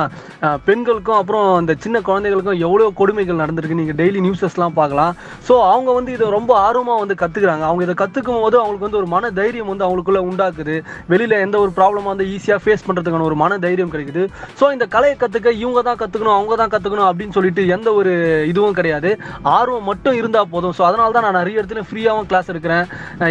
பெண்களுக்கும் 0.69 1.19
அப்புறம் 1.19 1.50
இந்த 1.63 1.75
சின்ன 1.83 2.01
குழந்தைகளுக்கும் 2.09 2.62
எவ்வளோ 2.68 2.88
கொடுமைகள் 3.01 3.42
நடந்திருக்கு. 3.44 3.80
நீங்கள் 3.81 4.00
டெய்லி 4.01 4.21
நியூஸஸ்லாம் 4.27 4.77
பார்க்கலாம். 4.80 5.13
ஸோ 5.50 5.53
அவங்க 5.74 5.89
வந்து 6.00 6.13
இதை 6.18 6.30
ரொம்ப 6.38 6.51
ஆர்வமாக 6.68 7.03
வந்து 7.03 7.19
கற்றுக்குறாங்க 7.21 7.65
அவங்க 7.69 7.86
இதை 7.88 7.98
கற்றுக்கும் 8.03 8.42
போது 8.45 8.59
அவங்களுக்கு 8.62 8.88
வந்து 8.88 9.01
ஒரு 9.03 9.09
மன 9.15 9.31
தைரியம் 9.42 9.71
வந்து 9.74 9.88
அவங்களுக்குள்ளே 9.89 10.24
உண்டாக்குது. 10.31 10.77
வெளியில் 11.13 11.38
எந்த 11.45 11.59
ஒரு 11.65 11.74
ப்ராப்ளமாக 11.80 12.13
வந்து 12.15 12.30
ஈஸியாக 12.33 12.62
ஃபேஸ் 12.65 12.88
பண்ணுறதுக்கான 12.89 13.30
ஒரு 13.30 13.39
மன 13.44 13.59
தைரியம் 13.68 13.94
கிடைக்குது. 13.95 14.25
ஸோ 14.59 14.65
இந்த 14.75 14.85
கலையை 14.95 15.15
கற்றுக்க 15.23 15.49
இவங்க 15.63 15.81
தான் 15.89 15.99
கற்றுக்கணும் 16.01 16.35
அவங்க 16.38 16.55
தான் 16.61 16.73
கற்றுக்கணும் 16.75 17.07
அப்படின்னு 17.09 17.35
சொல்லிட்டு 17.38 17.63
எந்த 17.75 17.89
ஒரு 17.99 18.13
இதுவும் 18.51 18.77
கிடையாது. 18.79 19.11
ஆர்வம் 19.57 19.88
மட்டும் 19.91 20.17
இருந்தால் 20.21 20.49
போதும். 20.53 20.75
ஸோ 20.77 20.83
அதனால 20.89 21.15
தான் 21.17 21.25
நான் 21.27 21.39
நிறைய 21.41 21.59
இடத்துல 21.61 21.83
ஃப்ரீயாகவும் 21.89 22.29
கிளாஸ் 22.31 22.51
எடுக்கிறேன். 22.53 22.85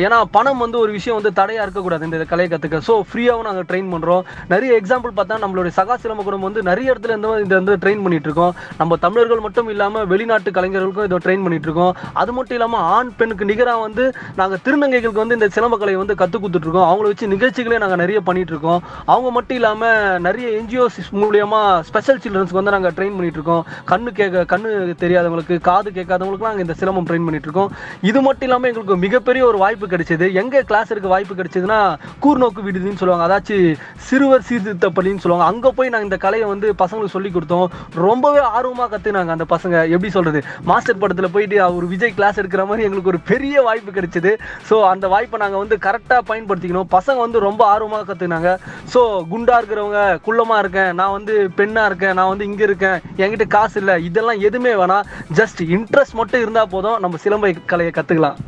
ஏன்னா 0.07 0.19
பணம் 0.37 0.63
வந்து 0.65 0.79
ஒரு 0.85 0.93
விஷயம் 0.99 1.19
வந்து 1.19 1.33
தடையாக 1.41 1.67
இருக்கக்கூடாது 1.67 2.09
இந்த 2.09 2.27
கலையை 2.33 2.49
கற்றுக்க 2.55 2.81
ஸோ 2.89 2.97
ஃப்ரீயாகவும் 3.11 3.49
நாங்கள் 3.51 3.69
ட்ரெயின் 3.71 3.91
பண்ணுறோம் 3.95 4.23
நிறைய 4.55 4.79
எக்ஸாம்பிள் 4.81 5.15
பார்த்தா 5.19 5.41
நம்மளுடைய 5.45 5.75
சகா 5.79 5.97
சிலம்ப 6.03 6.25
குடும்பம் 6.29 6.49
வந்து 6.49 6.63
நிறைய 6.71 6.93
இடத்துல 6.93 7.17
இந்த 7.19 7.29
மாதிரி 7.31 7.47
இதை 7.49 7.57
வந்து 7.61 7.77
ட்ரெயின் 7.85 8.05
பண்ணிட்டு 8.05 8.29
இருக்கோம். 8.31 8.53
நம்ம 8.81 8.99
தமிழர்கள் 9.07 9.45
மட்டும் 9.47 9.71
இல்லாமல் 9.75 10.07
வெளிநாட்டு 10.13 10.57
கலைஞர்களுக்கும் 10.59 11.09
இதை 11.09 11.21
ட்ரெயின் 11.27 11.45
பண்ணிட்டு 11.47 11.69
இருக்கோம். 11.71 11.93
அது 12.23 12.31
மட்டும் 12.39 12.57
இல்லாமல் 12.59 12.85
ஆண் 12.97 13.13
பெண்ணுக்கு 13.19 13.51
நிகராக 13.53 13.81
வந்து 13.87 14.07
நாங்கள் 14.41 14.63
திருநங்கைகளுக்கு 14.67 15.23
வந்து 15.25 15.39
இந்த 15.39 15.49
சிலம்ப 15.57 15.79
கலையை 15.83 15.99
வந்து 16.03 16.19
கற்றுக் 16.23 16.43
கொடுத்துட்ருக்கோம் 16.43 16.89
அவங்கள 16.91 17.09
வச்சு 17.13 17.33
நிகழ்ச்சிகளே 17.35 17.81
நாங்கள் 17.85 18.03
நிறைய 18.05 18.21
பண்ணிட்டு 18.29 18.55
இருக்கோம். 18.55 18.81
அவங்க 19.15 19.31
மட்டும் 19.39 19.59
இல்லாமல் 19.61 20.21
நிறைய 20.29 20.49
என்ஜிஓஸ் 20.61 21.00
மூலியமா 21.21 21.61
ஸ்பெஷல் 21.89 22.21
சில்ட்ரன்ஸ்க்கு 22.25 22.61
வந்து 22.61 22.75
நாங்கள் 22.77 22.95
ட்ரெயின் 22.97 23.17
பண்ணிட்டு 23.19 23.39
இருக்கோம் 23.41 23.65
கண்ணு 23.91 24.11
கேட்க 24.21 24.45
கண்ணு 24.53 24.71
தெரியாதவங்களுக்கு 25.03 25.57
காது 25.69 25.89
கேட்காதவங்களுக்கு 25.99 26.49
நாங்கள் 26.49 26.67
இந்த 26.67 26.77
சிலம்பம் 26.81 27.09
ட்ரெயின் 27.11 27.27
பண்ணிட்டு 27.29 27.49
இருக்கோம் 27.49 27.71
இது 28.11 28.19
மட்டும் 28.27 28.47
இல்லாமல் 28.49 28.71
எங்களுக்கு 28.71 28.97
மிகப்பெரிய 29.07 29.43
ஒரு 29.51 29.59
வாய்ப்பு 29.65 29.87
கிடைச்சது. 29.93 30.27
எங்கே 30.43 30.63
கிளாஸ் 30.71 30.93
எடுக்க 30.95 31.09
வாய்ப்பு 31.15 31.39
கிடைச்சதுன்னா 31.41 31.81
கூர்நோக்கு 32.25 32.65
விடுதின்னு 32.67 33.01
சொல்லுவாங்க. 33.03 33.27
அதாச்சும் 33.29 33.67
சிறுவர் 34.09 34.47
சீர்திருத்த 34.49 34.91
பள்ளின்னு 34.97 35.23
சொல்லுவாங்க. 35.25 35.49
அங்கே 35.53 35.73
போய் 35.79 35.93
நாங்கள் 35.95 36.09
இந்த 36.11 36.19
கலையை 36.27 36.47
வந்து 36.53 36.69
பசங்களுக்கு 36.83 37.17
சொல்லி 37.17 37.33
கொடுத்தோம். 37.37 37.67
ரொம்பவே 38.07 38.43
ஆர்வமாக 38.57 38.89
கத்துனாங்க 38.95 39.33
அந்த 39.37 39.47
பசங்க. 39.55 39.77
எப்படி 39.95 40.11
சொல்கிறது 40.17 40.43
மாஸ்டர் 40.71 41.01
படத்தில் 41.03 41.33
போயிட்டு 41.35 41.57
அவர் 41.69 41.87
விஜய் 41.95 42.17
கிளாஸ் 42.19 42.39
எடுக்கிற 42.43 42.65
மாதிரி 42.71 42.87
எங்களுக்கு 42.89 43.13
ஒரு 43.15 43.21
பெரிய 43.31 43.63
வாய்ப்பு 43.69 43.97
கிடைச்சிது. 43.99 44.33
ஸோ 44.69 44.77
அந்த 44.93 45.09
வாய்ப்பை 45.15 45.41
நாங்கள் 45.45 45.63
வந்து 45.65 45.79
கரெக்டாக 45.87 46.23
பயன்படுத்திக்கணும். 46.31 46.91
பசங்க 46.97 47.19
வந்து 47.27 47.47
ரொம்ப 47.49 47.63
ஆர்வமாக 47.75 48.07
கத்துனாங்க. 48.11 48.51
ஸோ 48.95 49.01
குண்டாக 49.33 49.61
இருக்கிறவங்க 49.61 50.01
குள்ளமாக 50.27 50.63
இருக்கேன். 50.65 50.90
நான் 51.01 51.17
வந்து 51.17 51.35
பெண்ணா 51.59 51.85
இருக்கேன் 51.91 52.17
நான் 52.19 52.33
வந்து 52.33 52.49
இங்க 52.51 52.63
இருக்கேன் 52.69 53.01
என்கிட்ட 53.23 53.49
காசு 53.57 53.77
இல்லை 53.83 53.97
இதெல்லாம் 54.11 54.45
எதுவுமே 54.49 54.75
வேணாம் 54.83 55.09
ஜஸ்ட் 55.41 55.63
இன்ட்ரெஸ்ட் 55.77 56.19
மட்டும் 56.21 56.45
இருந்தா 56.45 56.65
போதும் 56.77 57.03
நம்ம 57.07 57.19
சிலம்பை 57.27 57.53
கலையை 57.73 57.93
கத்துக்கலாம். 57.99 58.39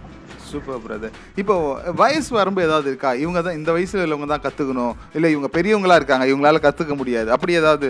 சூப்பர் 0.53 0.81
பிரதர் 0.85 1.15
இப்போ 1.41 1.55
வயசு 2.01 2.31
வரம்பு 2.39 2.65
ஏதாவது 2.65 2.89
இருக்கா? 2.91 3.11
இவங்க 3.21 3.41
தான் 3.45 3.57
இந்த 3.59 3.71
வயசுல 3.77 4.03
உள்ளவங்க 4.07 4.27
தான் 4.33 4.43
கற்றுக்கணும் 4.47 4.95
இல்லை 5.17 5.29
இவங்க 5.35 5.49
பெரியவங்களா 5.55 5.97
இருக்காங்க 6.01 6.25
இவங்களால 6.31 6.61
கற்றுக்க 6.65 6.95
முடியாது. 6.99 7.29
அப்படி 7.37 7.57
ஏதாவது 7.61 7.89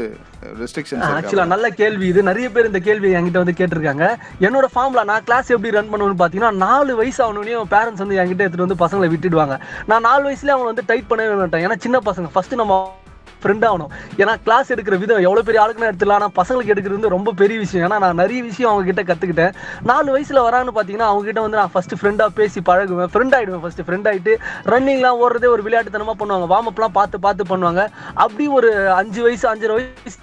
ரெஸ்ட்ரிக்ஷன்ஸ் 0.60 1.08
ஆக்சுவலா 1.16 1.48
நல்ல 1.54 1.68
கேள்வி 1.80 2.06
இது. 2.12 2.22
நிறைய 2.30 2.48
பேர் 2.54 2.70
இந்த 2.70 2.82
கேள்வி 2.88 3.10
என்கிட்ட 3.18 3.42
வந்து 3.42 3.58
கேட்டிருக்காங்க. 3.60 4.06
என்னோட 4.46 4.68
ஃபார்ம்ல 4.74 5.04
நான் 5.10 5.26
கிளாஸ் 5.28 5.52
எப்படி 5.56 5.76
ரன் 5.78 5.92
பண்ணுவேன்னு 5.92 6.20
பார்த்தீங்கன்னா 6.22 6.54
நாலு 6.66 6.94
வயசு 7.02 7.20
ஆகணுன்னே 7.26 7.60
பேரண்ட்ஸ் 7.76 8.04
வந்து 8.04 8.20
என்கிட்ட 8.22 8.46
எடுத்துட்டு 8.46 8.68
வந்து 8.68 8.82
பசங்களை 8.84 9.10
விட்டுடுவாங்க. 9.14 9.56
நான் 9.92 10.06
நாலு 10.10 10.24
வயசுல 10.28 10.54
அவங்க 10.56 10.72
வந்து 10.72 10.88
டைட் 10.92 11.10
பண்ணவே 11.12 11.38
மாட்டேன். 11.42 11.64
ஏன்னா 11.68 11.78
சின்ன 11.86 11.98
பசங்க. 12.10 12.28
ஃபர்ஸ்ட் 12.36 12.60
நம்ம 12.62 12.82
ஃப்ரெண்ட் 13.42 13.66
ஆகணும். 13.70 13.92
ஏன்னா 14.22 14.34
கிளாஸ் 14.46 14.72
எடுக்கிற 14.76 14.98
விதம் 15.02 15.22
எவ்வளோ 15.26 15.44
பெரிய 15.48 15.62
ஆளுக்குன்னு 15.64 15.90
எடுத்துலாம் 15.90 16.18
ஆனால் 16.20 16.34
பசங்களுக்கு 16.40 16.74
எடுக்கிறது 16.74 16.98
வந்து 16.98 17.14
ரொம்ப 17.16 17.34
பெரிய 17.42 17.58
விஷயம். 17.64 17.84
ஏன்னா 17.88 17.98
நான் 18.04 18.20
நிறைய 18.22 18.40
விஷயம் 18.50 18.72
அவங்ககிட்ட 18.72 19.04
கற்றுக்கிட்டேன் 19.10 19.54
நாலு 19.90 20.08
வயசில் 20.16 20.44
வரான்னு 20.48 20.74
பார்த்தீங்கன்னா 20.78 21.10
அவங்ககிட்ட 21.12 21.42
வந்து 21.46 21.60
நான் 21.62 21.72
ஃபஸ்ட்டு 21.76 22.00
ஃப்ரெண்டாக 22.00 22.36
பேசி 22.40 22.62
பழகுவேன். 22.70 23.12
ஃப்ரெண்ட் 23.14 23.36
ஆகிடுவேன் 23.38 23.64
ஃபஸ்ட்டு 23.66 23.86
ஃப்ரெண்ட் 23.88 24.10
ஆகிட்டு 24.12 24.34
ரன்னிங்லாம் 24.74 25.20
ஓடுறதே 25.24 25.50
ஒரு 25.54 25.64
விளையாட்டுத்தனமாக 25.68 26.18
பண்ணுவாங்க. 26.22 26.48
வார்ம் 26.54 26.70
அப்லாம் 26.72 26.98
பார்த்து 26.98 27.24
பார்த்து 27.28 27.50
பண்ணுவாங்க. 27.54 27.84
அப்படி 28.24 28.46
ஒரு 28.58 28.70
அஞ்சு 29.00 29.22
வயசு 29.28 29.46
அஞ்சரை 29.54 29.76
வயசு 29.78 30.18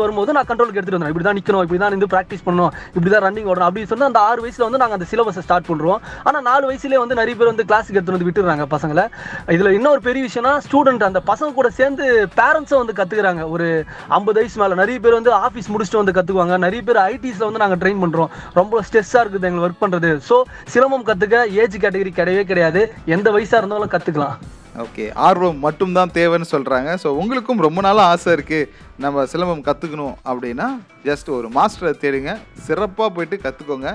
வரும்போது 0.00 0.32
நான் 0.32 0.46
கண்ட்ரோலுக்கு 0.46 0.78
எடுத்துட்டு 0.80 0.98
வந்தேன் 0.98 1.12
இப்படி 1.12 1.24
தான் 1.24 1.38
நிற்கணும் 1.38 1.62
இப்படி 1.62 1.80
தான் 1.80 1.88
இருந்து 1.88 2.06
ப்ராக்டிஸ் 2.06 2.44
பண்ணணும் 2.46 2.72
இப்படி 2.94 3.10
தான் 3.10 3.24
ரன்னிங் 3.26 3.48
ஓடணும் 3.52 3.68
அப்படின்னு 3.68 3.84
சொன்னால் 3.84 4.06
அந்த 4.06 4.20
ஆறு 4.20 4.40
வயசில் 4.42 4.64
வந்து 4.64 4.78
நாங்கள் 4.78 4.98
அந்த 4.98 5.06
சிலபஸை 5.10 5.42
ஸ்டார்ட் 5.42 5.68
பண்ணுறோம் 5.68 5.98
ஆனால் 6.24 6.42
நாலு 6.42 6.64
வயசுலேயே 6.70 6.98
வந்து 6.98 7.14
நிறைய 7.14 7.36
பேர் 7.36 7.50
வந்து 7.52 7.64
கிளாஸுக்கு 7.64 7.98
எடுத்துகிட்டு 7.98 8.16
வந்து 8.18 8.28
விட்டுறாங்க 8.28 8.66
பசங்களை. 8.74 9.04
இதில் 9.48 9.72
இன்னொரு 9.72 10.00
பெரிய 10.00 10.28
விஷயம்னா 10.28 10.54
ஸ்டூடெண்ட் 10.66 11.02
அந்த 11.02 11.20
பசங்க 11.26 11.54
கூட 11.54 11.70
சேர்ந்து 11.70 12.28
பேரண்ட்ஸும் 12.40 12.82
வந்து 12.82 12.96
கற்றுக்குறாங்க 13.00 13.50
ஒரு 13.50 13.86
ஐம்பது 14.08 14.40
வயசு 14.40 14.60
மேலே 14.62 14.74
நிறைய 14.74 15.00
பேர் 15.00 15.12
வந்து 15.12 15.32
ஆஃபீஸ் 15.46 15.70
முடிச்சுட்டு 15.72 16.02
வந்து 16.02 16.12
கற்றுக்குவாங்க 16.12 16.56
நிறைய 16.56 16.82
பேர் 16.82 16.96
ஐடிஸில் 16.96 17.44
வந்து 17.44 17.58
நாங்கள் 17.58 17.78
ட்ரெயின் 17.78 18.02
பண்ணுறோம் 18.04 18.30
ரொம்ப 18.54 18.82
ஸ்ட்ரெஸ்ஸாக 18.82 19.24
இருக்குது 19.24 19.48
எங்களுக்கு 19.50 19.68
ஒர்க் 19.68 19.84
பண்ணுறது 19.84 20.18
ஸோ 20.28 20.38
சிலம்பம் 20.74 21.06
கற்றுக்க 21.06 21.46
ஏஜ் 21.62 21.76
கேட்டகரி 21.76 22.12
கிடையவே 22.12 22.44
கிடையாது. 22.44 22.92
எந்த 23.06 23.30
வயசாக 23.30 23.58
இருந்தாலும் 23.58 23.90
கற்றுக்கலாம் 23.90 24.36
ஓகே 24.80 25.12
ஆர்வம் 25.12 25.58
மட்டும்தான் 25.58 26.12
தேவைன்னு 26.14 26.46
சொல்கிறாங்க 26.50 26.90
ஸோ 27.02 27.06
உங்களுக்கும் 27.06 27.60
ரொம்ப 27.60 27.80
நாளாக 27.80 28.12
ஆசை 28.12 28.32
இருக்குது 28.32 28.68
நம்ம 29.04 29.22
சிலம்பம் 29.32 29.66
கற்றுக்கணும் 29.66 30.16
அப்படின்னா 30.30 30.66
ஜஸ்ட் 31.06 31.28
ஒரு 31.36 31.46
மாஸ்டரை 31.56 31.92
தேடுங்க. 32.02 32.32
சிறப்பாக 32.66 33.08
போயிட்டு 33.14 33.36
கற்றுக்கோங்க 33.44 33.88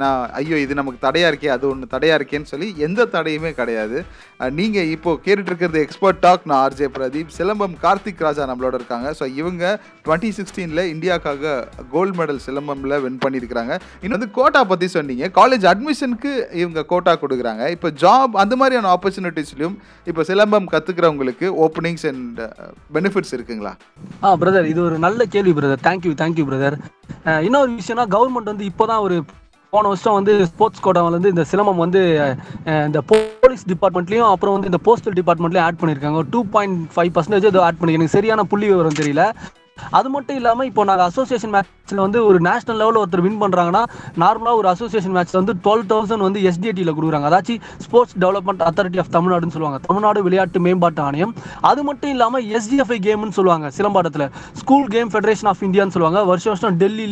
நான் 0.00 0.20
ஐயோ 0.38 0.56
இது 0.64 0.74
நமக்கு 0.78 0.98
தடையாக 1.04 1.30
இருக்கே 1.30 1.48
அது 1.54 1.64
ஒன்று 1.70 1.86
தடையாக 1.94 2.18
இருக்கேன்னு 2.18 2.50
சொல்லி 2.50 2.68
எந்த 2.86 3.06
தடையுமே 3.14 3.50
கிடையாது. 3.58 3.98
நீங்கள் 4.58 4.90
இப்போது 4.92 5.20
கேட்டுட்ருக்கிறது 5.24 5.80
எக்ஸ்பர்ட் 5.86 6.20
டாக் 6.24 6.46
நான் 6.50 6.60
ஆர்ஜே 6.66 6.88
பிரதீப். 6.96 7.32
சிலம்பம் 7.38 7.74
கார்த்திக் 7.84 8.22
ராஜா 8.26 8.44
நம்மளோட 8.50 8.74
இருக்காங்க. 8.80 9.08
ஸோ 9.18 9.26
இவங்க 9.40 9.64
டுவெண்ட்டி 10.06 10.30
சிக்ஸ்டீனில் 10.38 10.82
இந்தியாவுக்காக 10.94 11.54
கோல்டு 11.94 12.14
மெடல் 12.20 12.40
சிலம்பமில் 12.46 12.96
வின் 13.06 13.20
பண்ணியிருக்கிறாங்க. 13.24 13.72
இன்னும் 14.02 14.16
வந்து 14.18 14.30
கோட்டா 14.38 14.62
பற்றி 14.72 14.88
சொன்னீங்க. 14.96 15.26
காலேஜ் 15.40 15.66
அட்மிஷனுக்கு 15.72 16.32
இவங்க 16.62 16.86
கோட்டா 16.94 17.14
கொடுக்குறாங்க. 17.24 17.66
இப்போ 17.76 17.90
ஜாப் 18.04 18.40
அந்த 18.44 18.56
மாதிரியான 18.62 18.90
ஆப்பர்ச்சுனிட்டிஸ்லையும் 18.96 19.76
இப்போ 20.12 20.24
சிலம்பம் 20.30 20.70
கற்றுக்கிறவங்களுக்கு 20.76 21.48
ஓப்பனிங்ஸ் 21.66 22.08
அண்ட் 22.12 22.40
பெனிஃபிட்ஸ் 22.98 23.36
இருக்குங்களா? 23.38 23.74
ஆ 24.24 24.30
பிரதர் 24.52 24.72
இது 24.72 24.80
ஒரு 24.86 24.96
நல்ல 25.04 25.20
கேள்வி 25.34 25.52
பிரதர் 25.58 25.84
தேங்க்யூ 25.86 26.10
தேங்க்யூ 26.20 26.44
பிரதர் 26.48 26.76
இன்னொரு 27.46 27.70
விஷயம்னா 27.78 28.04
கவர்மெண்ட் 28.14 28.50
வந்து 28.52 28.66
இப்போதான் 28.70 29.04
ஒரு 29.06 29.16
போன 29.72 29.90
வருஷம் 29.90 30.16
வந்து 30.16 30.32
ஸ்போர்ட்ஸ் 30.50 30.82
கோட்டாவில் 30.86 31.16
வந்து 31.16 31.30
இந்த 31.32 31.44
சிலம்பம் 31.50 31.80
வந்து 31.84 32.00
இந்த 32.88 33.00
போலீஸ் 33.10 33.64
டிபார்ட்மெண்ட்லையும் 33.70 34.30
அப்புறம் 34.32 34.54
வந்து 34.56 34.70
இந்த 34.70 34.80
போஸ்டல் 34.88 35.16
டிபார்ட்மெண்ட்லையும் 35.20 35.66
ஆட் 35.68 35.80
பண்ணியிருக்காங்க 35.82 36.22
two 36.34 36.40
point 36.54 36.78
five 36.94 37.12
percentage 37.16 37.58
add 37.68 37.80
பண்ணி 37.80 37.96
எனக்கு 37.98 38.16
சரியான 38.16 38.44
புள்ளி 38.52 38.68
விவரம் 38.72 38.98
தெரியல. 39.00 39.24
அது 39.98 40.08
மட்டும் 40.14 40.36
இல்லாம 40.36 40.64
இப்போ 40.68 40.82
நாங்க 40.88 41.04
அசோசியேஷன் 41.10 41.52
மேட்ச்ல 41.54 41.98
வந்து 42.04 42.18
ஒரு 42.26 42.38
நேஷனல் 42.46 42.78
லெவல்ல 42.80 43.00
ஒருத்தர் 43.02 43.22
வின் 43.26 43.38
பண்றாங்கன்னா 43.42 43.82
நார்மலா 44.22 44.52
ஒரு 44.60 44.68
அசோசியேஷன் 44.72 45.14
மேட்ச்ல 45.16 45.38
வந்து 45.40 45.54
டுவெல் 45.64 45.84
தௌசண்ட் 45.92 46.24
வந்து 46.26 46.40
எஸ்டிடியில் 46.48 46.92
கொடுக்குறாங்க. 46.96 47.26
அதாச்சும் 47.30 47.60
ஸ்போர்ட்ஸ் 47.84 48.16
டெவலப்மெண்ட் 48.24 48.62
அத்தாரிட்டி 48.68 49.00
ஆஃப் 49.02 49.10
தமிழ்நாடுன்னு 49.16 49.54
சொல்லுவாங்க. 49.56 49.78
தமிழ்நாடு 49.88 50.22
விளையாட்டு 50.26 50.60
மேம்பாட்டு 50.66 51.02
ஆணையம். 51.06 51.32
அது 51.70 51.82
மட்டும் 51.88 52.12
இல்லாம 52.14 52.40
எஸ்டிஎஃப்ஐ 52.58 52.98
கேம்னு 53.06 53.36
சொல்லுவாங்க 53.38 53.70
சிலம்பாட்டத்துல 53.78 54.26
ஸ்கூல் 54.60 54.86
கேம் 54.94 55.12
ஃபெடரேஷன் 55.14 55.50
ஆஃப் 55.52 55.62
இந்தியான்னு 55.68 55.94
சொல்லுவாங்க. 55.96 56.22
வருஷம் 56.30 56.52
வருஷம் 56.52 56.78
டெல்லி 56.82 57.06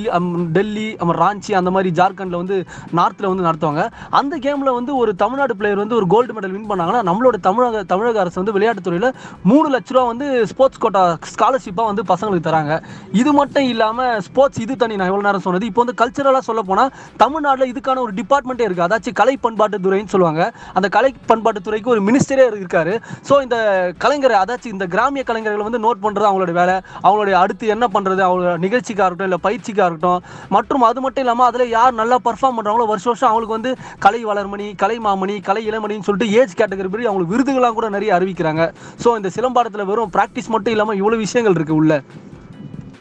டெல்லி 0.59 0.87
நம்ம 1.03 1.17
ராஞ்சி 1.25 1.55
அந்த 1.61 1.73
மாதிரி 1.77 1.93
ஜார்க்கண்ட்ல 2.01 2.41
வந்து 2.43 2.59
நார்த்ல 3.01 3.33
வந்து 3.33 3.47
நடத்துவாங்க. 3.49 3.85
அந்த 4.21 4.35
கேம்ல 4.47 4.73
வந்து 4.79 4.95
ஒரு 5.03 5.15
தமிழ்நாடு 5.25 5.57
பிளேயர் 5.61 5.83
வந்து 5.85 5.99
ஒரு 6.01 6.09
கோல்டு 6.17 6.35
மெடல் 6.39 6.55
வின் 6.57 6.71
பண்ணாங்கன்னா 6.73 7.03
நம்மளோட 7.11 7.37
தமிழக 7.49 7.85
தமிழக 7.95 8.21
அரசு 8.25 8.41
வந்து 8.43 8.57
விளையாட்டுத்துறையில 8.59 9.11
மூணு 9.53 9.67
லட்ச 9.77 9.91
ரூபா 9.97 10.07
வந்து 10.13 10.29
ஸ்போர்ட்ஸ் 10.53 10.83
கோட்டா 10.85 11.05
ஸ்காலர்ஷிப்பா 11.35 11.85
வந்து 11.91 12.03
பசங்களுக்கு 12.13 12.49
தராங்க. 12.51 12.75
இது 13.23 13.31
மட்டும் 13.41 13.69
இல்லாமல் 13.73 14.15
ஸ்போர்ட்ஸ் 14.29 14.63
இது 14.67 14.77
தனி 14.85 14.95
நான் 15.01 15.11
எவ்வளோ 15.13 15.25
நேரம் 15.29 15.47
சொன்னது. 15.49 15.67
இப்போ 15.71 15.83
வந்து 15.85 15.97
கல்ச்சரலாக 16.03 16.45
சொல்ல 16.51 16.63
போனால் 16.71 16.93
தமிழ்நாட்டில் 17.25 17.71
இதுக்கான 17.73 18.03
ஒரு 18.07 18.15
டிபார்ட்மெண்ட்டே 18.21 18.67
இருக்குது 18.69 18.87
அதாச்சும் 18.89 19.19
கலை 19.23 19.35
பண்பாட்டு 19.47 19.83
துறைன்னு 19.87 20.13
சொல்லுவாங்க. 20.15 20.43
அந்த 20.79 20.89
கலை 20.97 21.13
பண்பாட்டு 21.31 21.67
துறைக்கு 21.67 21.93
ஒரு 21.95 22.03
மினிஸ்டரே 22.09 22.47
இருக்காரு. 22.53 22.95
ஸோ 23.29 23.35
இந்த 23.47 23.57
கலைஞர் 24.05 24.37
அதாச்சும் 24.43 24.75
இந்த 24.77 24.87
கிராமிய 24.95 25.25
கலைஞர்களை 25.29 25.65
வந்து 25.69 25.83
நோட் 25.87 26.03
பண்ணுறது 26.05 26.29
அவங்களோட 26.31 26.55
வேலை. 26.61 26.77
அவங்களுடைய 27.05 27.37
அடுத்து 27.43 27.73
என்ன 27.77 27.89
பண்ணுறது 27.97 28.23
அவங்களோட 28.27 28.55
நிகழ்ச்சிக்காக 28.67 29.07
இருக்கட்டும் 29.07 29.31
இல்லை 29.31 29.41
பயிற்சிக்காக 29.47 29.89
இருக்கட்டும். 29.91 30.23
மற்றும் 30.57 30.87
அது 30.89 31.01
மட்டும் 31.07 31.25
இல்லாமல் 31.25 31.49
அதில் 31.51 31.75
யார் 31.77 31.99
நல்லா 32.03 32.19
பர்ஃபார்ம் 32.29 32.57
பண்ணுறாங்களோ 32.59 32.89
வருஷம் 32.93 33.13
வருஷம் 33.13 33.31
அவங்களுக்கு 33.31 33.59
வந்து 33.59 33.73
கலை 34.07 34.23
வளர்மணி 34.31 34.69
கலை 34.85 34.99
மாமணி 35.07 35.37
கலை 35.51 35.65
இளமணின்னு 35.71 36.09
சொல்லிட்டு 36.09 36.33
ஏஜ் 36.41 36.59
கேட்டகரி 36.63 36.91
படி 36.95 37.09
அவங்களுக்கு 37.11 37.35
விருதுகளாக 37.35 37.75
கூட 37.79 37.89
நிறைய 37.97 38.17
அறிவிக்கிறாங்க. 38.19 38.65
ஸோ 39.05 39.17
இந்த 39.21 39.31
சிலம்பாடத்தில் 39.37 39.89
வெறும் 39.93 40.15
ப்ராக்டிஸ் 40.19 40.53
மட்டும் 40.57 40.75
இல்லாமல் 40.77 41.01
இவ்வளோ 41.03 41.19
விஷயங்கள் 41.27 41.57
இருக்குது 41.59 41.81
உள்ள. 41.81 42.03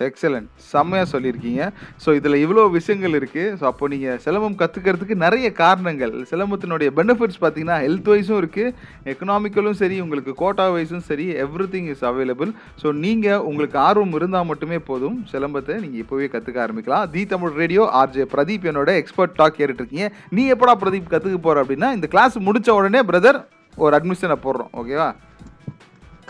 எக்ஸலண்ட் 0.08 0.48
செம்மையாக 0.72 1.08
சொல்லியிருக்கீங்க. 1.14 1.64
ஸோ 2.04 2.10
இதில் 2.20 2.38
இவ்வளோ 2.44 2.64
விஷயங்கள் 2.78 3.16
இருக்குது 3.20 3.54
ஸோ 3.60 3.66
அப்போ 3.72 3.88
நீங்கள் 3.94 4.20
சிலம்பம் 4.26 4.58
கற்றுக்கிறதுக்கு 4.62 5.18
நிறைய 5.26 5.48
காரணங்கள். 5.62 6.14
சிலம்பத்தினுடைய 6.32 6.92
பெனிஃபிட்ஸ் 7.00 7.42
பார்த்தீங்கன்னா 7.44 7.78
ஹெல்த் 7.86 8.10
வைஸும் 8.14 8.40
இருக்குது 8.42 8.74
எக்கனாமிக்கலும் 9.14 9.78
சரி 9.82 9.98
உங்களுக்கு 10.06 10.34
கோட்டா 10.44 10.68
வைஸும் 10.78 11.06
சரி 11.10 11.28
every 11.46 11.68
thing 11.76 11.90
is 11.96 12.06
available 12.12 12.52
so 12.84 12.88
நீங்கள் 13.06 13.44
உங்களுக்கு 13.52 13.80
ஆர்வம் 13.88 14.16
இருந்தால் 14.20 14.50
மட்டுமே 14.52 14.80
போதும். 14.90 15.18
சிலம்பத்தை 15.34 15.76
நீங்கள் 15.86 16.02
இப்போவே 16.06 16.30
கற்றுக்க 16.36 16.60
ஆரம்பிக்கலாம். 16.66 17.08
The 17.16 17.24
Tamil 17.36 17.56
radio 17.62 17.86
RJ 18.02 18.28
Pradeep 18.36 18.68
என்னோட 18.72 18.92
எக்ஸ்பர்ட் 19.04 19.38
டாக் 19.42 19.58
கேட்டுட்ருக்கீங்க 19.60 20.10
நீ 20.38 20.46
எப்படா 20.56 20.76
பிரதீப் 20.84 21.14
கற்றுக்க 21.14 21.40
போகிற 21.48 21.64
அப்படின்னா 21.66 21.90
இந்த 22.00 22.10
கிளாஸ் 22.14 22.38
முடித்த 22.50 22.70
உடனே 22.80 23.02
பிரதர் 23.12 23.40
ஒரு 23.84 23.94
அட்மிஷனை 23.98 24.38
போடுறோம். 24.46 24.72
ஓகேவா 24.80 25.10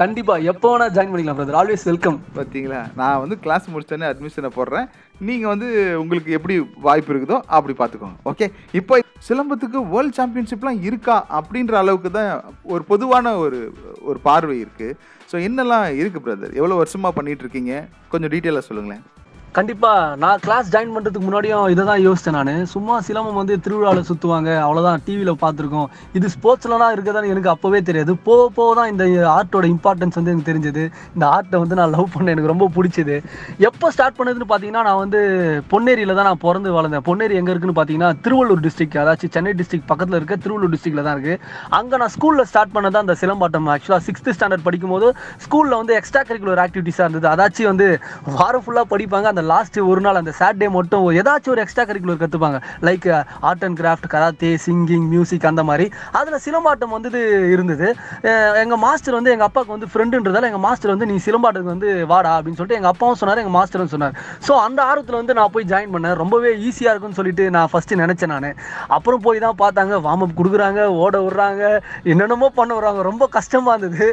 கண்டிப்பா. 0.01 0.36
எப்போ 0.51 0.68
வேணா 0.72 0.86
ஜாயின் 0.96 1.12
பண்ணிக்கலாம் 1.12 1.38
பிரதர் 1.38 1.58
ஆல்வேஸ் 1.60 1.84
வெல்கம் 1.89 2.18
பார்த்தீங்களா 2.36 2.79
நான் 3.00 3.22
வந்து 3.24 3.36
கிளாஸ் 3.46 3.65
முடிச்சோடனே 3.72 4.10
அட்மிஷனை 4.10 4.50
போடுறேன். 4.58 4.88
நீங்கள் 5.27 5.51
வந்து 5.53 5.68
உங்களுக்கு 6.01 6.36
எப்படி 6.38 6.56
வாய்ப்பு 6.86 7.12
இருக்குதோ 7.13 7.38
அப்படி 7.56 7.74
பார்த்துக்கோங்க 7.79 8.18
ஓகே 8.32 8.48
இப்போ 8.79 9.00
சிலம்பத்துக்கு 9.27 9.79
வேர்ல்ட் 9.94 10.18
சாம்பியன்ஷிப்லாம் 10.20 10.82
இருக்கா 10.89 11.15
அப்படின்ற 11.39 11.75
அளவுக்கு 11.82 12.12
தான் 12.18 12.32
ஒரு 12.74 12.84
பொதுவான 12.91 13.36
ஒரு 13.44 13.60
ஒரு 14.10 14.20
பார்வை 14.27 14.58
இருக்குது 14.63 14.98
ஸோ 15.32 15.38
என்னெல்லாம் 15.48 15.88
இருக்குது 16.01 16.25
பிரதர் 16.27 16.58
எவ்வளோ 16.60 16.77
வருஷமாக 16.82 17.13
பண்ணிகிட்ருக்கீங்க 17.18 17.74
இருக்கீங்க? 17.74 18.08
கொஞ்சம் 18.13 18.32
டீட்டெயிலாக 18.34 18.68
சொல்லுங்களேன். 18.70 19.03
கண்டிப்பாக 19.58 20.15
நான் 20.22 20.41
கிளாஸ் 20.44 20.68
ஜாயின் 20.74 20.91
பண்ணுறதுக்கு 20.96 21.27
முன்னாடியும் 21.27 21.70
இதை 21.74 21.84
தான் 21.89 22.01
யோசித்தேன் 22.08 22.36
நான். 22.38 22.51
சும்மா 22.74 22.96
சிலம்பம் 23.08 23.38
வந்து 23.39 23.56
திருவிழாவில் 23.65 24.08
சுற்றுவாங்க 24.10 24.50
அவ்வளோதான் 24.65 25.01
டிவியில் 25.06 25.32
பார்த்துருக்கோம். 25.44 25.88
இது 26.18 26.27
ஸ்போர்ட்ஸ்லலாம் 26.34 26.94
இருக்குதான்னு 26.96 27.32
எனக்கு 27.34 27.50
அப்போவே 27.53 27.79
தெரியாது. 27.88 28.13
போக 28.27 28.44
போக 28.58 28.70
தான் 28.79 28.89
இந்த 28.94 29.06
ஆர்ட்டோட 29.36 29.65
இம்பார்ட்டன்ஸ் 29.75 30.18
வந்து 30.20 30.32
எனக்கு 30.34 30.50
தெரிஞ்சது. 30.51 30.84
இந்த 31.15 31.25
ஆர்ட்டை 31.36 31.62
வந்து 31.63 31.77
நான் 31.79 31.94
லவ் 31.96 32.13
பண்ணேன் 32.15 32.34
எனக்கு 32.36 32.51
ரொம்ப 32.53 32.68
பிடிச்சது. 32.75 33.15
எப்போ 33.70 33.91
ஸ்டார்ட் 33.96 34.18
பண்ணதுன்னு 34.20 34.50
பார்த்தீங்கன்னா 34.51 34.84
நான் 34.89 35.01
வந்து 35.03 35.22
பொன்னேரியில் 35.74 36.15
தான் 36.20 36.29
நான் 36.29 36.41
பிறந்து 36.46 36.75
வளர்ந்தேன். 36.77 37.06
பொன்னேரி 37.10 37.39
எங்கே 37.41 37.53
இருக்குன்னு 37.56 37.77
பார்த்தீங்கன்னா 37.79 38.12
திருவள்ளூர் 38.27 38.63
டிஸ்ட்ரிக் 38.68 39.00
அதாச்சும் 39.06 39.34
சென்னை 39.38 39.56
டிஸ்ட்ரிக் 39.62 39.89
பக்கத்தில் 39.91 40.20
இருக்க 40.20 40.38
திருவள்ளூர் 40.46 40.74
டிஸ்ட்ரிக்டில் 40.75 41.06
தான் 41.10 41.18
இருக்குது 41.18 41.41
அங்கே 41.79 42.01
நான் 42.03 42.13
ஸ்கூலில் 42.18 42.50
ஸ்டார்ட் 42.51 42.74
பண்ணதான் 42.77 43.06
அந்த 43.08 43.18
சிலம்பாட்டம். 43.24 43.68
ஆக்சுவலாக 43.75 44.03
சிக்ஸ்த்து 44.10 44.38
ஸ்டாண்டர்ட் 44.38 44.68
படிக்கும்போது 44.70 45.10
ஸ்கூலில் 45.48 45.79
வந்து 45.82 45.96
எக்ஸ்ட்ரா 46.00 46.24
கரிக்குலர் 46.29 46.63
ஆக்டிவிட்டிஸாக 46.68 47.08
இருந்தது. 47.08 47.29
அதாச்சும் 47.34 47.72
வந்து 47.74 47.89
வாரம் 48.39 48.65
ஃபுல்லாக 48.65 48.88
படிப்பாங்க. 48.96 49.27
அந்த 49.34 49.38
லாஸ்ட்டு 49.51 49.86
ஒரு 49.91 50.01
நாள் 50.05 50.19
அந்த 50.22 50.34
சாட்டர்டே 50.39 50.69
மட்டும் 50.77 51.05
ஏதாச்சும் 51.22 51.53
ஒரு 51.55 51.62
எக்ஸ்ட்ரா 51.63 51.86
கரிக்குலர் 51.89 52.22
கற்றுப்பாங்க 52.24 52.60
like 52.88 53.08
art 53.50 53.65
and 53.67 53.79
craft 53.81 54.08
karate 54.13 54.51
singing 54.65 55.08
music 55.13 55.48
அந்த 55.51 55.63
மாதிரி. 55.69 55.88
அதில் 56.19 56.41
சிலம்பாட்டம் 56.46 56.93
வந்து 56.96 57.22
இருந்தது. 57.53 57.88
எங்கள் 58.63 58.81
மாஸ்டர் 58.86 59.17
வந்து 59.19 59.34
எங்கள் 59.36 59.50
அப்பாவுக்கு 59.50 59.75
வந்து 59.75 59.89
ஃப்ரெண்டுன்றதால 59.93 60.50
எங்கள் 60.51 60.65
மாஸ்டர் 60.67 60.93
வந்து 60.93 61.10
நீ 61.12 61.17
சிலம்பாட்டத்துக்கு 61.27 61.75
வந்து 61.75 61.91
வாடா 62.12 62.34
அப்படின்னு 62.38 62.60
சொல்லிட்டு 62.60 62.79
எங்கள் 62.79 62.93
அப்பாவும் 62.93 63.19
சொன்னார் 63.22 63.41
எங்கள் 63.43 63.58
மாஸ்டரும் 63.58 63.93
சொன்னார். 63.96 64.15
ஸோ 64.48 64.53
அந்த 64.65 64.79
ஆர்வத்தில் 64.89 65.19
வந்து 65.22 65.38
நான் 65.39 65.53
போய் 65.55 65.69
ஜாயின் 65.72 65.93
பண்ணேன். 65.96 66.15
ரொம்பவே 66.24 66.51
ஈஸியாக 66.67 66.93
இருக்கும்னு 66.93 67.19
சொல்லிட்டு 67.19 67.46
நான் 67.58 67.69
ஃபஸ்ட்டு 67.74 68.00
நினச்சேன் 68.03 68.34
நான். 68.36 68.50
அப்புறம் 68.98 69.24
போய் 69.27 69.43
தான் 69.46 69.58
பார்த்தாங்க. 69.63 69.96
வார்ம் 70.08 70.25
அப் 70.25 70.38
கொடுக்குறாங்க 70.39 70.81
ஓட 71.03 71.15
விடுறாங்க 71.25 71.63
என்னென்னமோ 72.12 72.50
பண்ண 72.60 72.72
விடுறாங்க. 72.77 73.01
ரொம்ப 73.10 73.27
கஷ்டமாக 73.38 73.77
இருந்தது. 73.77 74.08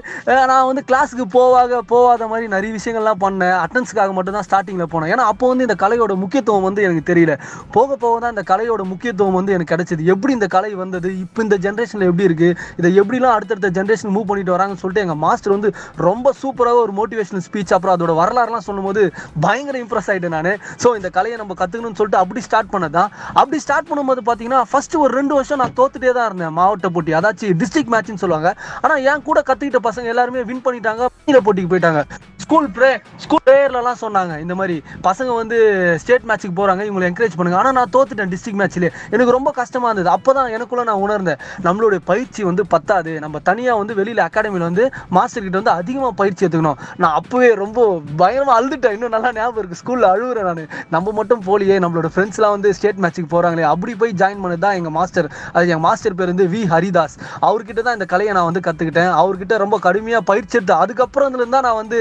நான் 0.52 0.66
வந்து 0.70 0.84
கிளாஸுக்கு 0.90 1.26
போவாக 1.36 1.80
போகாத 1.92 2.26
மாதிரி 2.32 2.46
நிறைய 2.54 2.70
விஷயங்கள்லாம் 2.78 3.22
பண்ணேன். 3.24 3.56
அட்டன்ஸுக்காக 3.64 4.12
மட்டும் 4.18 4.36
தான் 4.38 4.46
ஸ்டார்டிங்கில் 4.48 4.90
போனேன். 4.94 5.12
ஏன்னா 5.16 5.26
அப்போ 5.32 5.44
வந்து 5.50 5.64
இந்த 5.66 5.76
கலையோட 5.82 6.12
முக்கியத்துவம் 6.22 6.64
வந்து 6.68 6.80
எனக்கு 6.86 7.04
தெரியல. 7.10 7.34
போக 7.74 7.90
போக 8.02 8.14
தான் 8.22 8.32
இந்த 8.34 8.42
கலையோட 8.50 8.82
முக்கியத்துவம் 8.92 9.36
வந்து 9.38 9.52
எனக்கு 9.56 9.72
கிடைச்சது. 9.74 10.02
எப்படி 10.12 10.32
இந்த 10.38 10.48
கலை 10.54 10.70
வந்தது? 10.80 11.08
இப்போ 11.24 11.40
இந்த 11.46 11.56
ஜென்ரேஷனில் 11.66 12.08
எப்படி 12.08 12.26
இருக்குது 12.28 12.56
இதை 12.80 12.88
எப்படிலாம் 13.00 13.34
அடுத்தடுத்த 13.36 13.68
ஜென்ரேஷன் 13.78 14.12
மூவ் 14.16 14.26
பண்ணிட்டு 14.30 14.54
வராங்கன்னு 14.56 14.82
சொல்லிட்டு 14.82 15.04
எங்கள் 15.04 15.20
மாஸ்டர் 15.24 15.54
வந்து 15.56 15.70
ரொம்ப 16.08 16.32
சூப்பராக 16.42 16.82
ஒரு 16.86 16.94
மோட்டிவேஷனல் 17.00 17.44
ஸ்பீச் 17.46 17.74
அப்புறம் 17.76 17.94
அதோட 17.96 18.14
வரலாறுலாம் 18.20 18.66
சொல்லும்போது 18.68 19.02
பயங்கர 19.46 19.78
இம்ப்ரெஸ் 19.84 20.10
ஆயிட்டேன் 20.12 20.36
நான். 20.36 20.50
ஸோ 20.84 20.94
இந்த 20.98 21.10
கலையை 21.16 21.38
நம்ம 21.42 21.56
கற்றுக்கணும்னு 21.62 22.00
சொல்லிட்டு 22.02 22.20
அப்படி 22.22 22.42
ஸ்டார்ட் 22.48 22.72
பண்ணதான். 22.74 23.10
அப்படி 23.40 23.60
ஸ்டார்ட் 23.66 23.90
பண்ணும்போது 23.90 24.22
பார்த்தீங்கன்னா 24.28 24.62
ஃபஸ்ட்டு 24.72 25.02
ஒரு 25.06 25.12
ரெண்டு 25.20 25.34
வருஷம் 25.38 25.62
நான் 25.64 25.76
தோத்துட்டே 25.80 26.14
தான் 26.20 26.28
இருந்தேன் 26.30 26.56
மாவட்ட 26.60 26.90
போட்டி. 26.96 27.14
அதாச்சும் 27.20 27.58
டிஸ்ட்ரிக்ட் 27.62 27.94
மேட்ச்னு 27.96 28.22
சொல்லுவாங்க. 28.26 28.50
ஆனால் 28.84 29.02
என் 29.10 29.26
கூட 29.30 29.40
கற்றுக்கிட்ட 29.50 29.82
பசங்க 29.90 30.14
எல்லாருமே 30.14 30.46
வின் 30.52 30.64
பண்ணிட்டாங்க 30.68 31.12
போட்டிக்கு 31.46 31.72
போயிட்டாங்க. 31.72 32.02
ஸ்கூல் 32.44 32.66
ப்ரே 32.74 32.88
ஸ்கூல் 33.22 33.44
ப்ரேயர்லலாம் 33.46 34.00
சொன்னாங்க. 34.02 34.34
இந்த 34.42 34.54
மாதிரி 34.58 34.74
பசங்க 35.08 35.30
வந்து 35.40 35.58
ஸ்டேட் 36.02 36.26
மேட்ச்சுக்கு 36.28 36.56
போகிறாங்க 36.60 36.82
இவங்களை 36.88 37.06
என்கரேஜ் 37.10 37.36
பண்ணுங்க. 37.38 37.58
ஆனால் 37.62 37.76
நான் 37.78 37.92
தோத்துட்டேன் 37.96 38.32
டிஸ்ட்ரிக்ட் 38.34 38.60
மேட்ச்லேயே 38.62 38.92
எனக்கு 39.14 39.36
ரொம்ப 39.38 39.50
கஷ்டமாக 39.60 39.90
இருந்தது. 39.90 40.10
அப்போ 40.16 40.30
தான் 40.38 40.50
எனக்குள்ளே 40.56 40.84
நான் 40.90 41.02
உணர்ந்தேன் 41.06 41.40
நம்மளுடைய 41.66 42.02
பயிற்சி 42.10 42.42
வந்து 42.50 42.64
பத்தாது. 42.74 43.12
நம்ம 43.24 43.36
தனியாக 43.50 43.80
வந்து 43.82 43.96
வெளியில் 44.00 44.22
அகாடமியில் 44.28 44.66
வந்து 44.70 44.86
மாஸ்டர்கிட்ட 45.18 45.56
வந்து 45.62 45.74
அதிகமாக 45.80 46.12
பயிற்சி 46.22 46.42
எடுத்துக்கணும். 46.44 46.80
நான் 47.04 47.16
அப்போவே 47.20 47.50
ரொம்ப 47.64 47.78
பயங்கரமாக 48.22 48.58
அழுதுட்டேன். 48.60 48.96
இன்னும் 48.98 49.14
நல்லா 49.16 49.32
ஞாபகம் 49.38 49.60
இருக்குது 49.62 49.82
ஸ்கூலில் 49.82 50.10
அழுகுறேன் 50.14 50.48
நான். 50.50 50.62
நம்ம 50.94 51.12
மட்டும் 51.18 51.42
போலியே 51.48 51.76
நம்மளோட 51.84 52.08
ஃப்ரெண்ட்ஸ்லாம் 52.14 52.54
வந்து 52.56 52.70
ஸ்டேட் 52.78 53.00
மேட்ச்சுக்கு 53.04 53.30
போகிறாங்களே 53.34 53.66
அப்படி 53.72 53.92
போய் 54.02 54.12
ஜாயின் 54.22 54.42
பண்ணது 54.44 54.62
தான் 54.64 54.76
எங்கள் 54.78 54.94
மாஸ்டர் 54.98 55.28
அது 55.56 55.72
என் 55.74 55.84
மாஸ்டர் 55.86 56.16
பேர் 56.18 56.32
வந்து 56.32 56.46
வி 56.54 56.60
ஹரிதாஸ் 56.72 57.16
அவர்கிட்ட 57.48 57.80
தான் 57.86 57.96
இந்த 57.98 58.06
கலையை 58.12 58.32
நான் 58.38 58.48
வந்து 58.50 58.62
கற்றுக்கிட்டேன் 58.66 59.12
அவர்கிட்ட 59.22 59.56
ரொம்ப 59.64 59.76
கடுமையாக 59.86 60.22
பயிற்சி 60.30 60.56
எடுத்து 60.58 60.74
அதுக்கப்புறம் 60.84 61.34
இருந்து 61.38 61.56
தான் 61.56 61.66
நான் 61.68 61.78
வந்து 61.82 62.00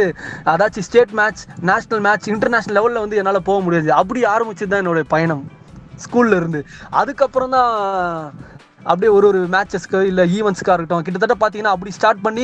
அதாச்சும் 0.54 0.88
state 0.88 1.14
match 1.20 1.42
national 1.72 2.04
match 2.08 2.28
international 2.34 2.78
லெவலில் 2.78 2.95
வந்து 3.04 3.20
என்னால் 3.22 3.48
போக 3.52 3.60
முடியாது. 3.68 3.92
அப்படி 4.02 4.24
ஆரம்பிச்சது 4.34 4.72
தான் 4.74 4.84
என்னோட 4.84 5.04
பயணம். 5.14 5.46
ஸ்கூல்ல 6.04 6.40
இருந்து. 6.42 6.62
அதுக்கப்புறம் 7.02 7.56
தான் 7.58 7.72
அப்படியே 8.92 9.12
ஒரு 9.18 9.26
ஒரு 9.30 9.40
மேட்சஸ்க்கு 9.54 10.00
இல்லை 10.10 10.24
ஈவெண்ட்ஸ்க்காக 10.38 10.74
இருக்கட்டும் 10.76 11.06
கிட்டத்தட்ட 11.06 11.36
பார்த்தீங்கன்னா 11.42 11.72
அப்படி 11.76 11.92
ஸ்டார்ட் 11.96 12.20
பண்ணி 12.26 12.44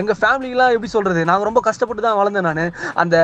எங்கள் 0.00 0.18
ஃபேமிலிலாம் 0.20 0.74
எப்படி 0.74 0.90
சொல்கிறது 0.92 1.22
நாங்கள் 1.30 1.48
ரொம்ப 1.48 1.60
கஷ்டப்பட்டு 1.68 2.04
தான் 2.04 2.18
வளர்ந்தேன் 2.18 2.46
நான். 2.48 2.60
அந்த 3.02 3.16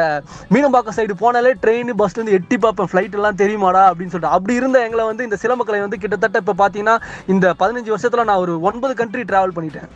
மீனம்பாக்கம் 0.54 0.97
சைடு 0.97 1.16
போனாலே 1.23 1.52
ட்ரெயின் 1.64 1.92
பஸ்லேருந்து 2.00 2.37
எட்டி 2.38 2.59
பார்ப்பேன். 2.64 2.90
ஃப்ளைட்டெல்லாம் 2.92 3.38
தெரியுமாடா 3.42 3.85
அப்படின்னு 3.90 4.14
சொல்லிட்டு. 4.14 4.37
அப்படி 4.38 4.59
இருந்த 4.61 4.80
எங்களை 4.87 5.04
வந்து 5.11 5.26
இந்த 5.28 5.38
சிலம்பக்கலை 5.44 5.82
வந்து 5.87 6.02
கிட்டத்தட்ட 6.04 6.42
இப்போ 6.44 6.56
பார்த்தீங்கன்னா 6.62 6.97
இந்த 7.35 7.54
பதினஞ்சு 7.62 7.94
வருஷத்தில் 7.94 8.28
நான் 8.32 8.42
ஒரு 8.47 8.56
ஒன்பது 8.71 8.97
கண்ட்ரி 9.02 9.25
ட்ராவல் 9.30 9.56
பண்ணிட்டேன். 9.59 9.88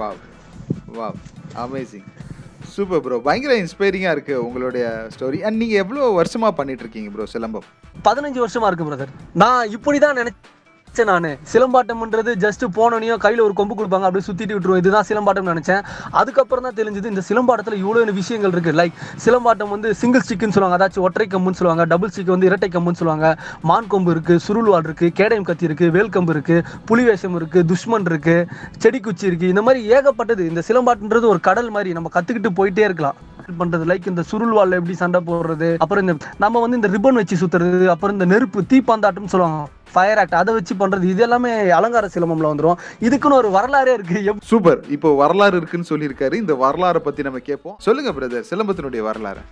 Wow 0.00 0.18
wow 0.98 1.20
amazing 1.66 2.08
super 2.60 3.02
bro 3.02 3.16
பயங்கர 3.20 3.52
இன்ஸ்பைரிங்காக 3.56 4.14
இருக்குது 4.14 4.42
உங்களுடைய 4.46 4.84
ஸ்டோரி 5.14 5.38
அண்ட் 5.40 5.56
நீங்கள் 5.56 5.80
எவ்வளோ 5.80 6.08
வருஷமாக 6.12 6.52
பண்ணிட்டு 6.54 6.84
இருக்கீங்க 6.84 7.10
ப்ரோ 7.10 7.26
சிலம்பம்? 7.26 7.66
பதினஞ்சு 8.04 8.40
வருஷமா 8.40 8.68
இருக்கு 8.68 8.88
பிரதர் 8.88 9.12
நான் 9.34 9.70
இப்படி 9.70 9.98
தான் 9.98 10.18
நினைச்சேன் 10.20 10.48
நான். 10.98 11.36
சிலம்பாட்டம்ன்றது 11.52 12.30
ஜஸ்ட் 12.44 12.64
போனோனையும் 12.74 13.16
கையில் 13.16 13.40
ஒரு 13.40 13.52
கொம்பு 13.52 13.74
கொடுப்பாங்க 13.74 14.06
அப்படியே 14.08 14.24
சுத்திட்டு 14.26 14.58
விட்டுருவோம். 14.58 14.76
இதுதான் 14.76 15.04
சிலம்பாட்டம் 15.08 15.50
நினைச்சேன். 15.50 15.84
அதுக்கப்புறம் 16.10 16.64
தான் 16.64 16.84
தெரிஞ்சது 16.84 17.04
இந்த 17.04 17.22
சிலம்பாட்டத்தில் 17.28 17.78
இவ்வளோ 17.82 18.12
விஷயங்கள் 18.12 18.50
இருக்கு? 18.50 18.72
லைக் 18.72 18.92
சிலம்பாட்டம் 19.24 19.68
வந்து 19.68 19.94
சிங்கிள் 19.94 20.20
ஸ்டிக்குன்னு 20.20 20.48
சொல்லுவாங்க 20.48 20.88
அதாச்சும் 20.88 21.00
ஒற்றை 21.00 21.26
கம்புன்னு 21.30 21.58
சொல்லுவாங்க 21.60 21.84
டபுள் 21.84 22.10
ஸ்டிக் 22.16 22.24
வந்து 22.24 22.46
இரட்டை 22.46 22.68
கம்புன்னு 22.72 23.00
சொல்லுவாங்க. 23.02 23.36
மான் 23.62 23.86
கொம்பு 23.86 24.10
இருக்கு 24.10 24.38
சுருள்வாள் 24.48 24.84
இருக்கு 24.84 25.12
கேடயம் 25.12 25.42
கத்தி 25.42 25.64
இருக்கு 25.64 25.90
வேல் 25.90 26.08
கம்பு 26.08 26.28
இருக்கு 26.28 26.62
புலிவேஷம் 26.88 27.34
இருக்கு 27.34 27.64
துஷ்மன் 27.72 28.04
இருக்கு 28.04 28.46
செடி 28.78 29.00
குச்சி 29.00 29.26
இருக்கு. 29.26 29.48
இந்த 29.48 29.62
மாதிரி 29.62 29.92
ஏகப்பட்டது. 29.92 30.48
இந்த 30.48 30.62
சிலம்பாட்டன்றது 30.68 31.26
ஒரு 31.26 31.40
கடல் 31.40 31.70
மாதிரி. 31.70 31.92
நம்ம 31.92 32.10
கத்துக்கிட்டு 32.14 32.48
போயிட்டே 32.56 32.78
இருக்கலாம். 32.78 33.14
பண்றது 33.58 33.84
லைக் 33.90 34.10
இந்த 34.12 34.22
சுருள்வாள்ல 34.30 34.78
எப்படி 34.80 34.94
சண்டை 34.94 35.20
போடுறது 35.26 35.68
அப்புறம் 35.78 36.08
இந்த 36.08 36.26
நம்ம 36.38 36.60
வந்து 36.60 36.78
இந்த 36.80 36.90
ரிப்பன் 36.96 37.20
வச்சு 37.20 37.36
சுத்துறது 37.42 37.86
அப்புறம் 37.86 38.16
இந்த 38.20 38.28
நெருப்பு 38.34 38.62
தீப்பந்தாட்டம்னு 38.72 39.32
சொல்லுவாங்க. 39.34 39.68
ஃபயர் 39.92 40.18
ஆக்ட் 40.18 40.34
அதை 40.34 40.54
வச்சு 40.54 40.74
பண்றது 40.74 41.06
இது 41.12 41.22
எல்லாமே 41.22 41.52
அலங்கார 41.78 42.08
சிலம்பம்ல 42.14 42.50
வந்துரும். 42.52 42.78
இதுக்குன்னு 43.06 43.40
ஒரு 43.40 43.50
வரலாறே 43.50 43.92
இருக்கு. 43.92 44.34
சூப்பர். 44.44 44.80
இப்போ 44.96 45.14
வரலாறு 45.14 45.56
இருக்குன்னு 45.56 45.90
சொல்லியிருக்காரு. 45.92 46.34
இந்த 46.34 46.54
வரலாறை 46.64 46.98
பற்றி 46.98 47.22
நம்ம 47.22 47.38
கேட்போம். 47.38 47.76
சொல்லுங்க 47.78 48.12
பிரதர் 48.18 48.48
சிலம்பத்தினுடைய 48.50 49.02
வரலாறு. 49.08 49.42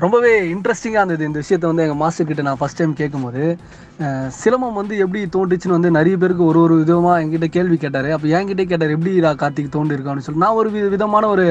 ரொம்பவே 0.00 0.52
இன்ட்ரெஸ்டிங்காக 0.54 1.02
இருந்தது 1.02 1.24
இந்த 1.24 1.38
விஷயத்தை 1.44 1.68
வந்து 1.70 1.82
எங்கள் 1.82 2.00
மாஸ்டர் 2.02 2.26
கிட்ட 2.26 2.42
நான் 2.42 2.60
ஃபஸ்ட் 2.60 2.80
டைம் 2.80 2.94
கேட்கும்போது. 2.94 3.58
சிலமம் 3.96 4.56
சிலம்பம் 4.56 4.78
வந்து 4.78 4.94
எப்படி 5.02 5.20
தோன்றுச்சுன்னு 5.34 5.76
வந்து 5.76 5.90
நிறைய 5.96 6.14
பேருக்கு 6.22 6.42
ஒரு 6.48 6.58
ஒரு 6.62 6.74
விதமாக 6.80 7.20
என்கிட்ட 7.22 7.46
கேள்வி 7.56 7.76
கேட்டார். 7.82 8.08
அப்போ 8.14 8.26
என்கிட்ட 8.36 8.62
கேட்டார் 8.70 8.92
எப்படி 8.94 9.12
இதா 9.20 9.30
கார்த்திக் 9.42 9.70
தோன்றிருக்கான்னு 9.76 10.24
சொல்லி 10.26 10.40
நான் 10.42 10.56
ஒரு 10.60 10.68
விதமான 10.94 11.24
ஒரு 11.34 11.44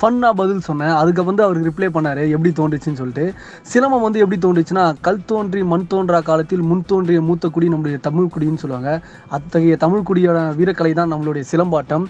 ஃபன்னாக 0.00 0.32
பதில் 0.40 0.62
சொன்னேன். 0.68 0.92
அதுக்கு 1.00 1.22
வந்து 1.28 1.42
அவர் 1.46 1.58
ரிப்ளை 1.68 1.88
பண்ணார் 1.96 2.20
எப்படி 2.34 2.50
தோன்றுச்சுன்னு 2.58 3.00
சொல்லிட்டு. 3.00 3.24
சிலம்பம் 3.72 4.04
வந்து 4.06 4.22
எப்படி 4.24 4.38
தோன்றுச்சுன்னா 4.44 4.84
கல் 5.06 5.20
தோன்றி 5.32 5.62
மண் 5.72 5.88
தோன்றா 5.94 6.20
காலத்தில் 6.30 6.62
முன் 6.70 6.84
தோன்றிய 6.92 7.22
மூத்த 7.28 7.50
குடி 7.56 7.68
நம்மளுடைய 7.74 8.00
தமிழ் 8.06 8.30
குடின்னு 8.36 8.62
சொல்லுவாங்க. 8.64 8.92
அத்தகைய 9.38 9.76
தமிழ் 9.84 10.06
குடியோட 10.10 10.38
வீரக்கலை 10.60 10.92
தான் 11.00 11.12
நம்மளுடைய 11.14 11.44
சிலம்பாட்டம். 11.52 12.06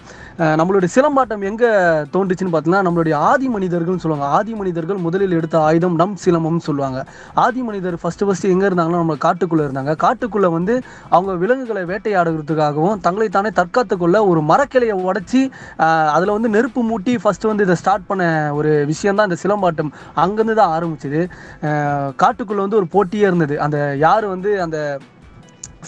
நம்மளுடைய 0.61 0.91
சிலம்பாட்டம் 0.97 1.45
எங்கே 1.51 1.71
தோன்றுச்சுன்னு 2.15 2.53
பார்த்தீங்கன்னா 2.55 2.83
நம்மளுடைய 2.89 3.15
ஆதி 3.31 3.49
மனிதர்கள்னு 3.57 4.05
சொல்லுவாங்க. 4.05 4.29
ஆதி 4.39 4.53
மனிதர்கள் 4.61 5.01
முதலில் 5.07 5.37
எடுத்த 5.39 5.57
ஆயுதம் 5.69 5.99
நம் 6.03 6.17
சிலம்பம்னு 6.27 6.67
சொல்லுவாங்க. 6.69 7.01
ஆதி 7.47 7.61
மனிதர் 7.71 7.99
ஃபஸ்ட்டு 8.03 8.29
ஃபஸ்ட்டு 8.29 8.53
எங்கே 8.55 8.67
இருந்தாங்கன்னா 8.71 9.03
நம்ம 9.05 9.19
காட்டுக்குள்ளே 9.27 9.65
இருந்தாங்க. 9.65 9.77
காட்டுக்குள்ளே 10.03 10.49
வந்து 10.57 10.73
அவங்க 11.09 11.33
விலங்குகளை 11.43 11.83
வேட்டையாடுறதுக்காகவும் 11.91 13.01
தங்களை 13.05 13.29
தானே 13.29 13.51
தற்காத்துக்குள்ள 13.59 14.17
ஒரு 14.31 14.41
மரக்கிளையை 14.51 14.97
உடச்சி 15.09 15.41
அதில் 16.15 16.35
வந்து 16.37 16.49
நெருப்பு 16.55 16.83
மூட்டி 16.89 17.15
ஃபர்ஸ்ட் 17.21 17.49
வந்து 17.51 17.65
இதை 17.67 17.75
ஸ்டார்ட் 17.75 18.07
பண்ண 18.07 18.25
ஒரு 18.59 18.71
விஷயம் 18.91 19.17
தான் 19.19 19.29
இந்த 19.29 19.39
சிலம்பாட்டம். 19.43 19.91
அங்கேருந்து 20.23 20.59
தான் 20.61 20.73
ஆரம்பிச்சது. 20.77 21.21
காட்டுக்குள்ளே 22.23 22.63
வந்து 22.65 22.79
ஒரு 22.81 22.89
போட்டியே 22.95 23.27
இருந்தது. 23.29 23.57
அந்த 23.67 23.77
யார் 24.05 24.27
வந்து 24.35 24.51
அந்த 24.61 24.77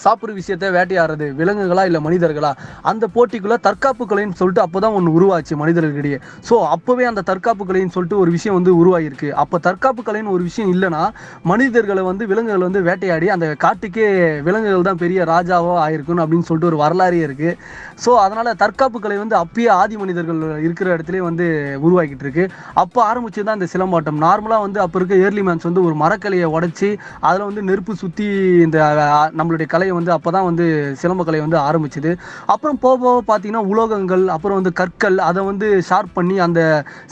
சாப்பிட்ற 0.04 0.34
விஷயத்த 0.40 0.66
வேட்டையாடுறது 0.76 1.28
விலங்குகளா 1.40 1.84
இல்லை 1.90 2.00
மனிதர்களா? 2.08 2.52
அந்த 2.92 3.06
போட்டிக்குள்ள 3.16 3.56
தற்காப்பு 3.68 4.04
கலைன்னு 4.12 4.38
சொல்லிட்டு 4.42 4.64
அப்போ 4.66 4.80
தான் 4.86 4.96
ஒன்று 4.98 5.16
உருவாச்சு 5.18 5.54
மனிதர்களிடையே. 5.62 6.20
ஸோ 6.50 6.56
அப்போவே 6.76 7.06
அந்த 7.12 7.24
தற்காப்பு 7.30 7.66
கலைன்னு 7.70 7.94
சொல்லிட்டு 7.96 8.20
ஒரு 8.24 8.32
விஷயம் 8.36 8.58
வந்து 8.60 8.74
உருவாகிருக்கு 8.82 9.30
அப்போ 9.44 9.60
தற்காப்பு 9.68 10.04
கலைன்னு 10.08 10.34
ஒரு 10.36 10.44
விஷயம் 10.50 10.72
இல்லைன்னா 10.76 11.04
மனிதர்களை 11.52 12.04
வந்து 12.10 12.26
விலங்குகள் 12.32 12.68
வந்து 12.68 12.82
வேட்டையாடி 12.88 13.30
அந்த 13.36 13.48
காட்டுக்கே 13.66 14.08
விலங்குகள் 14.48 14.88
தான் 14.90 15.02
பெரிய 15.04 15.20
ராஜாவோ 15.34 15.74
ஆயிருக்குன்னு 15.86 16.24
அப்படின்னு 16.26 16.48
சொல்லிட்டு 16.50 16.72
ஒரு 16.72 16.80
வரலாறே 16.84 17.22
இருக்குது 17.28 17.58
ஸோ 18.06 18.14
அதனால் 18.26 18.52
தற்காப்பு 18.64 19.00
கலை 19.06 19.18
வந்து 19.24 19.38
அப்பயே 19.44 19.70
ஆதி 19.80 19.96
மனிதர்கள் 20.04 20.42
இருக்கிற 20.66 20.88
இடத்துலேயே 20.96 21.24
வந்து 21.30 21.48
உருவாக்கிட்டு 21.86 22.26
இருக்கு. 22.28 22.46
அப்போ 22.84 23.00
ஆரம்பிச்சது 23.10 23.48
தான் 23.48 23.60
இந்த 23.60 23.70
சிலம்பாட்டம். 23.74 24.20
நார்மலாக 24.28 24.66
வந்து 24.66 24.80
அப்போ 24.86 24.98
இருக்க 25.00 25.24
ஏர்லி 25.26 25.44
மேன்ஸ் 25.48 25.70
வந்து 25.70 25.86
ஒரு 25.88 25.96
மரக்கலையை 26.04 26.50
உடைச்சி 26.56 26.92
அதில் 27.28 27.48
வந்து 27.50 27.64
நெருப்பு 27.70 27.94
சுற்றி 28.04 28.28
இந்த 28.68 28.80
நம்மளுடைய 29.40 29.50
நம்மளுடைய 29.52 29.68
கலையை 29.82 29.96
வந்து 30.00 30.16
அப்போ 30.18 30.30
தான் 30.38 30.48
வந்து 30.50 30.66
சிலம்ப 31.02 31.30
வந்து 31.46 31.58
ஆரம்பிச்சுது. 31.68 32.12
அப்புறம் 32.54 32.78
போக 32.84 32.96
போக 33.04 33.20
பார்த்தீங்கன்னா 33.30 33.62
உலோகங்கள் 33.72 34.24
அப்புறம் 34.34 34.58
வந்து 34.60 34.72
கற்கள் 34.80 35.18
அதை 35.28 35.42
வந்து 35.50 35.68
ஷார்ப் 35.90 36.12
பண்ணி 36.18 36.36
அந்த 36.46 36.60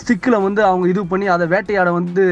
ஸ்டிக்கில் 0.02 0.38
வந்து 0.46 0.62
அவங்க 0.68 0.86
இது 0.92 1.02
பண்ணி 1.12 1.28
அதை 1.36 1.46
வேட்டையாட 1.54 1.90
வந்து 1.98 2.24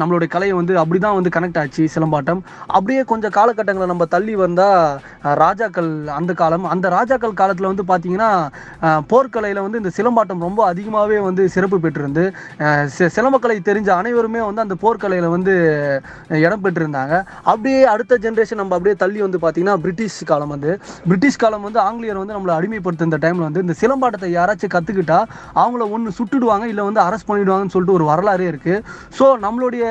நம்மளுடைய 0.00 0.28
கலையை 0.34 0.54
வந்து 0.58 0.74
அப்படி 0.82 0.98
தான் 1.04 1.16
வந்து 1.18 1.32
கனெக்ட் 1.36 1.58
ஆச்சு 1.62 1.84
சிலம்பாட்டம். 1.94 2.40
அப்படியே 2.76 3.02
கொஞ்சம் 3.10 3.34
காலகட்டங்களை 3.38 3.86
நம்ம 3.92 4.06
தள்ளி 4.14 4.34
வந்தால் 4.42 5.34
ராஜாக்கள் 5.42 5.90
அந்த 6.18 6.32
காலம் 6.40 6.66
அந்த 6.74 6.86
ராஜாக்கள் 6.96 7.38
காலத்தில் 7.40 7.70
வந்து 7.72 7.86
பார்த்தீங்கன்னா 7.90 8.30
போர்க்கலையில் 9.12 9.62
வந்து 9.66 9.80
இந்த 9.82 9.92
சிலம்பாட்டம் 9.98 10.44
ரொம்ப 10.46 10.60
அதிகமாகவே 10.72 11.18
வந்து 11.28 11.44
சிறப்பு 11.56 11.78
பெற்றிருந்து 11.84 12.24
சிலம்பக்கலை 13.16 13.58
தெரிஞ்ச 13.70 13.90
அனைவருமே 14.00 14.42
வந்து 14.48 14.64
அந்த 14.66 14.76
போர்க்கலையில் 14.84 15.28
வந்து 15.36 15.54
இடம் 16.44 16.64
பெற்றிருந்தாங்க. 16.64 17.14
அப்படியே 17.50 17.82
அடுத்த 17.94 18.18
ஜென்ரேஷன் 18.26 18.60
நம்ம 18.62 18.74
அப்படியே 18.76 18.96
தள்ளி 19.02 19.20
வந்து 19.24 19.38
பார்த்தீங்கன்னா 19.42 19.65
பிரிட்டிஷ் 19.82 20.18
காலம் 20.30 20.52
வந்து 20.54 20.70
பிரிட்டிஷ் 21.08 21.40
காலம் 21.42 21.64
வந்து 21.66 21.80
ஆங்கிலேயர் 21.86 22.20
வந்து 22.22 22.36
நம்மளை 22.36 22.54
அடிமைப்படுத்த 22.58 23.08
இந்த 23.08 23.18
டைமில் 23.24 23.46
வந்து 23.48 23.62
இந்த 23.64 23.76
சிலம்பாட்டத்தை 23.82 24.30
யாராச்சும் 24.36 24.74
கற்றுக்கிட்டா 24.76 25.18
அவங்கள 25.62 25.82
ஒன்று 25.96 26.16
சுட்டுடுவாங்க 26.18 26.66
இல்லை 26.72 26.84
வந்து 26.88 27.02
அரெஸ்ட் 27.06 27.28
பண்ணிடுவாங்கன்னு 27.30 27.74
சொல்லிட்டு 27.74 27.96
ஒரு 27.98 28.06
வரலாறே 28.10 28.46
இருக்குது 28.52 28.82
ஸோ 29.18 29.24
நம்மளுடைய 29.44 29.84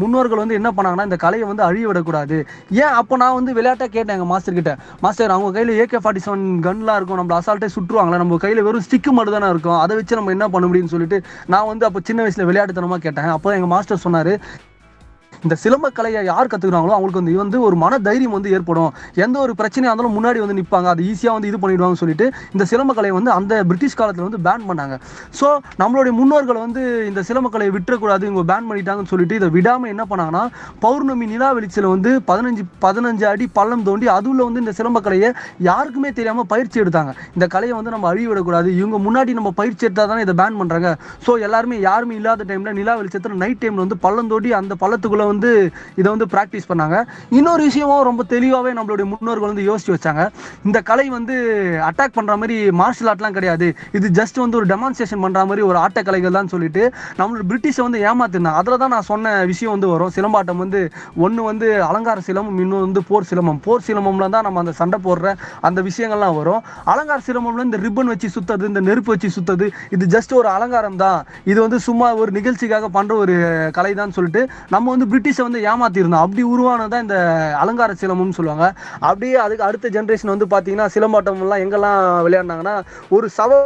முன்னோர்கள் 0.00 0.42
வந்து 0.42 0.58
என்ன 0.60 0.72
பண்ணாங்கன்னா 0.78 1.08
இந்த 1.10 1.18
கலையை 1.24 1.46
வந்து 1.50 1.66
அழிய 1.68 1.86
விடக்கூடாது. 1.90 2.38
ஏன் 2.82 2.96
அப்போ 3.00 3.14
நான் 3.24 3.36
வந்து 3.38 3.54
விளையாட்டாக 3.58 3.90
கேட்டேன் 3.96 4.16
எங்கள் 4.16 4.32
மாஸ்டர் 4.32 4.58
கிட்ட? 4.58 4.72
மாஸ்டர் 5.04 5.34
அவங்க 5.36 5.50
கையில் 5.56 5.74
ஏகே 5.82 6.00
ஃபார்ட்டி 6.04 6.24
செவன் 6.26 6.46
கன்லாம் 6.68 6.98
இருக்கும் 7.00 7.20
நம்மள 7.20 7.36
அசால்ட்டே 7.40 7.70
சுட்டுருவாங்களா 7.76 8.22
நம்ம 8.22 8.40
கையில் 8.46 8.64
வெறும் 8.68 8.86
ஸ்டிக்கு 8.86 9.12
மட்டும் 9.18 9.36
தானே 9.36 9.52
இருக்கும். 9.54 9.78
அதை 9.84 9.96
வச்சு 10.00 10.18
நம்ம 10.20 10.34
என்ன 10.36 10.48
பண்ண 10.56 10.66
முடியும்னு 10.70 10.94
சொல்லிட்டு 10.96 11.20
நான் 11.54 11.70
வந்து 11.72 11.86
அப்போ 11.90 12.02
சின்ன 12.10 12.22
வயசில் 12.26 12.48
விளையாட்டுத்தனமாக 12.50 13.02
கேட்டேன். 13.06 13.30
அப்போ 13.36 13.54
எங்கள் 13.58 13.72
மாஸ்டர் 13.74 14.04
சொன்னார் 14.06 14.32
இந்த 15.46 15.54
சிலம்ப 15.62 15.86
கலையை 15.98 16.20
யார் 16.30 16.50
கற்றுக்குறாங்களோ 16.52 16.94
அவங்களுக்கு 16.96 17.20
வந்து 17.20 17.34
வந்து 17.42 17.58
ஒரு 17.66 17.76
மன 17.82 17.98
தைரியம் 18.06 18.34
வந்து 18.36 18.50
ஏற்படும். 18.56 18.90
எந்த 19.24 19.36
ஒரு 19.44 19.52
பிரச்சனையாக 19.60 19.92
இருந்தாலும் 19.92 20.16
முன்னாடி 20.18 20.38
வந்து 20.44 20.56
நிற்பாங்க 20.58 20.88
அது 20.94 21.02
ஈஸியாக 21.10 21.34
வந்து 21.36 21.48
இது 21.50 21.58
பண்ணிடுவாங்கன்னு 21.62 22.02
சொல்லிட்டு 22.02 22.26
இந்த 22.54 22.64
சிலம்ப 22.72 22.94
கலையை 22.98 23.14
வந்து 23.18 23.32
அந்த 23.38 23.52
பிரிட்டிஷ் 23.70 23.96
காலத்தில் 24.00 24.26
வந்து 24.26 24.40
பேன் 24.46 24.66
பண்ணாங்க. 24.70 24.96
ஸோ 25.38 25.46
நம்மளுடைய 25.82 26.12
முன்னோர்கள் 26.20 26.60
வந்து 26.64 26.82
இந்த 27.10 27.22
சிலம்ப 27.28 27.50
கலையை 27.54 27.72
விட்டுறக்கூடாது 27.76 28.26
இவங்க 28.28 28.44
பேன் 28.52 28.68
பண்ணிட்டாங்கன்னு 28.70 29.12
சொல்லிட்டு 29.12 29.38
இதை 29.40 29.48
விடாமல் 29.56 29.92
என்ன 29.94 30.04
பண்ணாங்கன்னா 30.12 30.44
பௌர்ணமி 30.84 31.28
நிலா 31.32 31.48
வெளிச்சில் 31.58 31.88
வந்து 31.94 32.12
பதினஞ்சு 32.30 32.64
பதினஞ்சு 32.84 33.26
அடி 33.32 33.48
பள்ளம் 33.58 33.86
தோண்டி 33.88 34.08
அதுல 34.18 34.44
வந்து 34.48 34.62
இந்த 34.64 34.74
சிலம்ப 34.80 35.00
கலையை 35.06 35.30
யாருக்குமே 35.70 36.12
தெரியாமல் 36.18 36.48
பயிற்சி 36.52 36.76
எடுத்தாங்க. 36.82 37.12
இந்த 37.36 37.48
கலையை 37.54 37.74
வந்து 37.78 37.94
நம்ம 37.96 38.08
அழிவிடக்கூடாது. 38.12 38.68
இவங்க 38.80 38.98
முன்னாடி 39.06 39.38
நம்ம 39.40 39.52
பயிற்சி 39.60 39.82
எடுத்தால் 39.88 40.12
தானே 40.12 40.24
இதை 40.26 40.36
பேன் 40.42 40.60
பண்ணுறாங்க 40.60 40.88
ஸோ 41.26 41.32
எல்லாருமே 41.48 41.76
யாருமே 41.88 42.14
இல்லாத 42.20 42.44
டைமில் 42.50 42.78
நிலா 42.80 42.94
வெளிச்சத்தில் 43.00 43.40
நைட் 43.42 43.60
டைமில் 43.64 43.84
வந்து 43.84 43.98
பள்ளம் 44.06 44.30
தோண்டி 44.34 44.52
அந்த 44.60 44.76
பள்ளத்துக்குள்ளே 44.84 45.26
வந்து 45.32 45.50
இதை 46.00 46.08
வந்து 46.14 46.28
ப்ராக்டிஸ் 46.34 46.68
பண்ணாங்க. 46.70 46.96
இன்னொரு 47.38 47.62
விஷயமும் 47.68 48.04
ரொம்ப 48.10 48.22
தெளிவாகவே 48.34 48.72
நம்மளுடைய 48.78 49.06
முன்னோர்கள் 49.12 49.50
வந்து 49.52 49.66
யோசிச்சு 49.70 49.92
வச்சாங்க. 49.96 50.24
இந்த 50.66 50.78
கலை 50.90 51.06
வந்து 51.16 51.36
அட்டாக் 51.88 52.16
பண்ணுற 52.18 52.36
மாதிரி 52.42 52.56
மார்ஷல் 52.80 53.10
ஆர்ட்லாம் 53.12 53.36
கிடையாது. 53.38 53.68
இது 53.98 54.06
ஜஸ்ட் 54.20 54.38
வந்து 54.44 54.58
ஒரு 54.60 54.68
டெமான்ஸ்ட்ரேஷன் 54.72 55.22
பண்ணுற 55.24 55.44
மாதிரி 55.50 55.64
ஒரு 55.70 55.78
ஆட்டக்கலைகள் 55.84 56.36
தான் 56.38 56.52
சொல்லிட்டு 56.54 56.82
நம்மளோட 57.20 57.44
பிரிட்டிஷை 57.50 57.82
வந்து 57.88 58.00
ஏமாத்திருந்தாங்க. 58.10 58.60
அதில் 58.62 58.80
தான் 58.82 58.94
நான் 58.96 59.08
சொன்ன 59.12 59.34
விஷயம் 59.52 59.74
வந்து 59.76 59.90
வரும். 59.94 60.12
சிலம்பாட்டம் 60.16 60.62
வந்து 60.64 60.80
ஒன்று 61.24 61.48
வந்து 61.50 61.68
அலங்கார 61.90 62.18
சிலம்பம் 62.28 62.60
இன்னொன்று 62.64 62.86
வந்து 62.88 63.02
போர் 63.10 63.28
சிலம்பம். 63.30 63.60
போர் 63.66 63.86
சிலம்பம்ல 63.88 64.28
தான் 64.36 64.46
நம்ம 64.48 64.60
அந்த 64.64 64.74
சண்டை 64.80 65.00
போடுற 65.06 65.34
அந்த 65.68 65.78
விஷயங்கள்லாம் 65.88 66.36
வரும். 66.40 66.62
அலங்கார 66.92 67.20
சிலம்பம்ல 67.28 67.66
இந்த 67.68 67.78
ரிப்பன் 67.86 68.12
வச்சு 68.12 68.28
சுத்தது 68.36 68.64
இந்த 68.70 68.80
நெருப்பு 68.88 69.12
வச்சு 69.14 69.30
சுத்தது 69.36 69.66
இது 69.94 70.04
ஜஸ்ட் 70.14 70.32
ஒரு 70.40 70.48
அலங்காரம் 70.56 70.98
தான் 71.04 71.18
இது 71.50 71.58
வந்து 71.64 71.78
சும்மா 71.88 72.08
ஒரு 72.22 72.30
நிகழ்ச்சிக்காக 72.38 72.88
பண்ணுற 72.96 73.12
ஒரு 73.24 73.34
கலை 73.76 73.92
தான் 74.00 74.14
சொல்லிட்டு 74.16 74.42
நம்ம 74.74 74.86
வந்து 74.94 75.06
பிரிட்டிஷை 75.20 75.42
வந்து 75.42 75.60
ஏமாத்திருந்தோம் 75.60 76.24
அப்படி 76.24 76.44
உருவானதான் 76.44 77.00
இந்த 77.00 77.16
அலங்கார 77.60 77.92
சிலம்பம்னு 78.00 78.36
சொல்லுவாங்க. 78.38 78.66
அப்படியே 79.00 79.36
அதுக்கு 79.36 79.64
அடுத்த 79.64 79.88
ஜென்ரேஷன் 79.88 80.32
வந்து 80.34 80.46
பார்த்தீங்கன்னா 80.46 80.86
சிலம்பாட்டம்லாம் 80.94 81.64
எங்கெல்லாம் 81.64 81.98
விளையாடினாங்கன்னா 82.26 82.82
ஒரு 83.08 83.28
சவ 83.38 83.60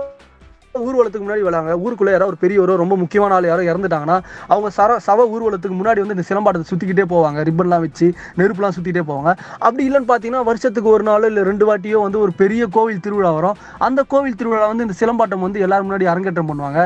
ஊர்வலத்துக்கு 0.82 1.24
முன்னாடி 1.24 1.42
வராங்க 1.48 1.72
ஊருக்குள்ளே 1.82 2.12
யாராவது 2.14 2.32
ஒரு 2.32 2.38
பெரியவரோ 2.42 2.74
ரொம்ப 2.80 2.94
முக்கியமான 3.02 3.34
ஆள் 3.36 3.46
யாரோ 3.48 3.62
இறந்துட்டாங்கன்னா 3.72 4.16
அவங்க 4.52 4.68
சர 4.76 4.96
சவ 5.06 5.26
ஊர்வலத்துக்கு 5.34 5.76
முன்னாடி 5.80 6.00
வந்து 6.02 6.16
இந்த 6.16 6.24
சிலம்பாட்டத்தை 6.30 6.66
சுற்றிக்கிட்டே 6.70 7.04
போவாங்க. 7.12 7.38
ரிப்பன்லாம் 7.48 7.82
வச்சு 7.84 8.06
நெருப்புலாம் 8.40 8.74
சுற்றிட்டே 8.76 9.02
போவாங்க. 9.10 9.30
அப்படி 9.66 9.82
இல்லைன்னு 9.88 10.08
பார்த்தீங்கன்னா 10.10 10.42
வருஷத்துக்கு 10.48 10.90
ஒரு 10.94 11.04
நாள் 11.08 11.26
இல்லை 11.30 11.42
ரெண்டு 11.50 11.66
வாட்டியோ 11.68 12.00
வந்து 12.06 12.18
ஒரு 12.24 12.32
பெரிய 12.40 12.62
கோவில் 12.76 13.02
திருவிழா 13.06 13.30
வரும். 13.38 13.58
அந்த 13.88 14.00
கோவில் 14.14 14.38
திருவிழா 14.40 14.66
வந்து 14.72 14.86
இந்த 14.86 14.96
சிலம்பாட்டம் 15.02 15.44
வந்து 15.46 15.62
எல்லாரும் 15.66 15.88
முன்னாடி 15.88 16.08
அரங்கேற்றம் 16.14 16.50
பண்ணுவாங்க. 16.50 16.80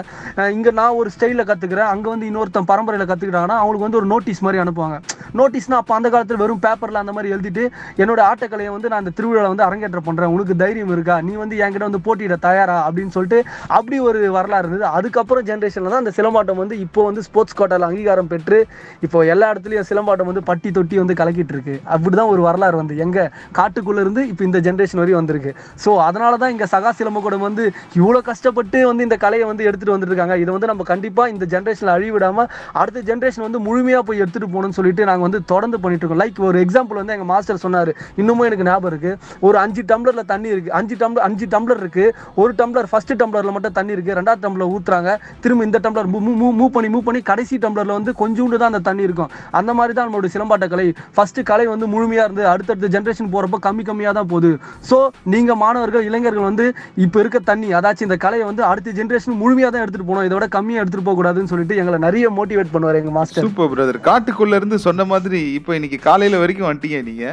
இங்கே 0.56 0.72
நான் 0.80 0.98
ஒரு 1.00 1.10
ஸ்டைலில் 1.16 1.48
கற்றுக்கிறேன் 1.52 1.90
அங்கே 1.94 2.10
வந்து 2.14 2.28
இன்னொருத்தன் 2.30 2.68
பரம்பரையில் 2.72 3.08
கற்றுக்கிட்டாங்கன்னா 3.12 3.58
அவங்களுக்கு 3.62 3.88
வந்து 3.88 4.00
ஒரு 4.02 4.10
நோட்டீஸ் 4.14 4.44
மாதிரி 4.48 4.62
அனுப்புவாங்க. 4.64 4.98
நோட்டீஸ்னா 5.40 5.78
அப்போ 5.82 5.94
அந்த 5.98 6.08
காலத்தில் 6.16 6.42
வெறும் 6.44 6.62
பேப்பரில் 6.66 7.02
அந்த 7.04 7.12
மாதிரி 7.16 7.32
எழுதிட்டு 7.36 7.64
என்னோட 8.02 8.20
ஆட்டக்கலையை 8.30 8.70
வந்து 8.76 8.90
நான் 8.90 9.02
அந்த 9.04 9.14
திருவிழாவில் 9.18 9.52
வந்து 9.54 9.66
அரங்கேற்றம் 9.68 10.08
பண்ணுறேன் 10.10 10.32
உனக்கு 10.36 10.54
தைரியம் 10.64 10.94
இருக்கா? 10.96 11.16
நீ 11.28 11.32
வந்து 11.42 11.56
என்கிட்ட 11.64 11.88
வந்து 11.90 12.04
போட்டியிட 12.06 12.38
தயாரா? 12.48 12.78
அப்படின்னு 12.88 13.14
சொல்லிட்டு 13.16 13.40
அப்படி 13.78 13.96
ஒரு 14.08 14.20
வரலாறு 14.36 14.64
இருந்தது. 14.66 14.86
அதுக்கப்புறம் 14.98 15.46
ஜென்ரேஷனில் 15.50 15.92
தான் 15.92 16.02
அந்த 16.04 16.12
சிலம்பாட்டம் 16.18 16.60
வந்து 16.62 16.76
இப்போ 16.86 17.00
வந்து 17.08 17.24
ஸ்போர்ட்ஸ் 17.28 17.56
கோட்டாவில் 17.60 17.86
அங்கீகாரம் 17.88 18.30
பெற்று 18.32 18.58
இப்போ 19.06 19.18
எல்லா 19.34 19.46
இடத்துலையும் 19.52 19.88
சிலம்பாட்டம் 19.90 20.30
வந்து 20.30 20.44
பட்டி 20.50 20.70
தொட்டி 20.78 20.96
வந்து 21.02 21.16
கலக்கிட்டு 21.20 21.54
இருக்கு. 21.56 21.76
அப்படிதான் 21.94 22.30
ஒரு 22.34 22.42
வரலாறு 22.48 22.76
வந்து. 22.82 22.94
எங்கள் 23.04 23.28
காட்டுக்குள்ளே 23.58 24.02
இருந்து 24.04 24.24
இப்போ 24.30 24.44
இந்த 24.48 24.60
ஜென்ரேஷன் 24.68 25.00
வரையும் 25.02 25.20
வந்திருக்கு. 25.20 25.52
ஸோ 25.84 25.90
அதனால 26.08 26.32
தான் 26.42 26.52
இங்கே 26.54 26.68
சகா 26.74 26.92
சிலம்பக்கூடம் 27.00 27.44
வந்து 27.48 27.64
இவ்வளோ 28.00 28.22
கஷ்டப்பட்டு 28.30 28.78
வந்து 28.90 29.06
இந்த 29.08 29.18
கலையை 29.24 29.46
வந்து 29.50 29.66
எடுத்துகிட்டு 29.68 29.96
வந்துருக்காங்க 29.96 30.36
இதை 30.42 30.50
வந்து 30.56 30.70
நம்ம 30.72 30.86
கண்டிப்பாக 30.92 31.32
இந்த 31.34 31.44
ஜென்ரேஷனில் 31.54 31.94
அழிவிடாமல் 31.96 32.48
அடுத்த 32.82 33.04
ஜென்ரேஷன் 33.10 33.46
வந்து 33.46 33.60
முழுமையாக 33.68 34.02
போய் 34.08 34.22
எடுத்துகிட்டு 34.22 34.52
போகணும்னு 34.54 34.78
சொல்லிட்டு 34.78 35.08
நாங்கள் 35.10 35.26
வந்து 35.28 35.40
தொடர்ந்து 35.52 35.80
பண்ணிட்டு 35.84 36.04
இருக்கோம். 36.04 36.22
லைக் 36.24 36.40
ஒரு 36.50 36.58
எக்ஸாம்பிள் 36.64 37.00
வந்து 37.00 37.14
எங்கள் 37.16 37.30
மாஸ்டர் 37.32 37.62
சொன்னார். 37.66 37.92
இன்னமும் 38.20 38.46
எனக்கு 38.48 38.66
ஞாபகம் 38.70 38.90
இருக்குது 38.92 39.16
ஒரு 39.46 39.56
அஞ்சு 39.64 39.82
டம்ளரில் 39.92 40.28
தண்ணி 40.32 40.48
இருக்குது 40.54 40.74
அஞ்சு 40.78 40.96
டம்ளர் 41.02 41.24
அஞ்சு 41.28 41.46
டம்ளர் 41.54 41.80
இருக்குது 41.84 42.12
ஒரு 42.42 42.52
டம்ளர் 42.60 42.88
ஃபர்ஸ்ட் 42.92 43.14
டம்ளரில் 43.22 43.54
மட்டும் 43.54 43.67
தண்ணி 43.78 43.94
இருக்கு. 43.96 44.16
ரெண்டாவது 44.18 44.42
டம்ளர் 44.44 44.72
ஊற்றுறாங்க 44.74 45.12
திரும்ப 45.44 45.66
இந்த 45.68 45.80
டம்ளர் 45.84 46.08
மூவ் 46.12 46.72
பண்ணி 46.76 46.90
மூவ் 46.94 47.06
பண்ணி 47.08 47.22
கடைசி 47.30 47.58
டம்ளரில் 47.64 47.96
வந்து 47.98 48.14
கொஞ்சோண்டு 48.22 48.60
தான் 48.62 48.72
அந்த 48.72 48.82
தண்ணி 48.88 49.06
இருக்கும். 49.08 49.30
அந்த 49.60 49.70
மாதிரி 49.78 49.94
தான் 49.98 50.06
நம்மளோட 50.08 50.30
சிலம்பாட்ட 50.34 50.68
கலை. 50.74 50.86
ஃபஸ்ட்டு 51.16 51.46
கலை 51.52 51.66
வந்து 51.74 51.88
முழுமையாக 51.94 52.28
இருந்து 52.28 52.44
அடுத்தடுத்த 52.52 52.92
ஜென்ரேஷன் 52.96 53.32
போகிறப்ப 53.34 53.62
கம்மி 53.68 53.84
கம்மியாக 53.90 54.14
தான் 54.20 54.30
போகுது. 54.34 54.52
ஸோ 54.90 54.98
நீங்கள் 55.34 55.60
மாணவர்கள் 55.64 56.06
இளைஞர்கள் 56.10 56.48
வந்து 56.50 56.66
இப்போ 57.06 57.20
இருக்க 57.24 57.38
தண்ணி 57.52 57.68
அதாச்சும் 57.80 58.08
இந்த 58.10 58.18
கலையை 58.26 58.46
வந்து 58.50 58.64
அடுத்த 58.70 58.96
ஜென்ரேஷன் 59.00 59.40
முழுமையாக 59.42 59.72
தான் 59.72 59.84
எடுத்துகிட்டு 59.84 60.10
போகணும். 60.10 60.26
இதை 60.28 60.36
விட 60.38 60.48
எடுத்துகிட்டு 60.80 61.06
போகக்கூடாதுன்னு 61.08 61.52
சொல்லிட்டு 61.52 61.78
எங்களை 61.80 61.98
நிறைய 62.06 62.26
மோட்டிவேட் 62.38 62.74
பண்ணுவார் 62.74 63.00
எங்கள் 63.00 63.16
மாஸ்டர் 63.18 63.46
சூப்பர் 63.46 63.70
பிரதர் 63.72 64.00
காட்டுக்குள்ளேருந்து 64.08 64.78
சொன்ன 64.88 65.06
மாதிரி 65.12 65.40
இப்போ 65.58 65.72
இன்னைக்கு 65.78 65.98
காலையில் 66.08 66.42
வரைக்கும் 66.42 66.68
வந்துட்டீங்க 66.68 67.00
நீங்க. 67.08 67.26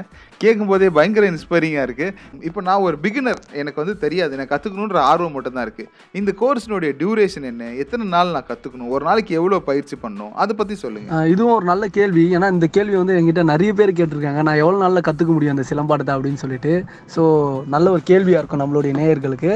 கேட்கும்போதே 0.43 0.87
பயங்கர 0.97 1.25
இன்ஸ்பைரிங்காக 1.31 1.85
இருக்குது 1.87 2.13
இப்போ 2.47 2.59
நான் 2.67 2.83
ஒரு 2.87 2.95
பிகினர் 3.03 3.41
எனக்கு 3.61 3.79
வந்து 3.83 3.95
தெரியாது. 4.03 4.31
எனக்கு 4.37 4.53
கற்றுக்கணுன்ற 4.53 4.99
ஆர்வம் 5.11 5.35
மட்டும்தான் 5.37 5.65
இருக்குது 5.67 5.89
இந்த 6.19 6.31
கோர்ஸினுடைய 6.41 6.91
டியூரேஷன் 7.01 7.47
என்ன? 7.51 7.69
எத்தனை 7.83 8.05
நாள் 8.15 8.33
நான் 8.35 8.47
கற்றுக்கணும் 8.51 8.91
ஒரு 8.95 9.03
நாளைக்கு 9.09 9.33
எவ்வளோ 9.39 9.59
பயிற்சி 9.69 9.95
பண்ணணும்? 10.03 10.33
அதை 10.43 10.55
பற்றி 10.61 10.77
சொல்லுங்கள் 10.83 11.31
இதுவும் 11.33 11.55
ஒரு 11.57 11.67
நல்ல 11.71 11.87
கேள்வி. 11.99 12.25
ஏன்னா 12.37 12.49
இந்த 12.55 12.69
கேள்வி 12.77 12.97
வந்து 13.01 13.17
என்கிட்ட 13.19 13.43
நிறைய 13.53 13.71
பேர் 13.79 13.93
கேட்டிருக்காங்க. 13.99 14.41
நான் 14.49 14.61
எவ்வளோ 14.63 14.79
நாளில் 14.83 15.05
கற்றுக்க 15.09 15.31
முடியும் 15.37 15.55
அந்த 15.55 15.65
சிலம்பாட்டத்தை 15.71 16.15
அப்படின்னு 16.17 16.41
சொல்லிட்டு. 16.43 16.73
ஸோ 17.15 17.23
நல்ல 17.75 17.85
ஒரு 17.95 18.03
கேள்வியாக 18.11 18.41
இருக்கும் 18.41 18.63
நம்மளுடைய 18.63 18.93
நேயர்களுக்கு. 19.01 19.53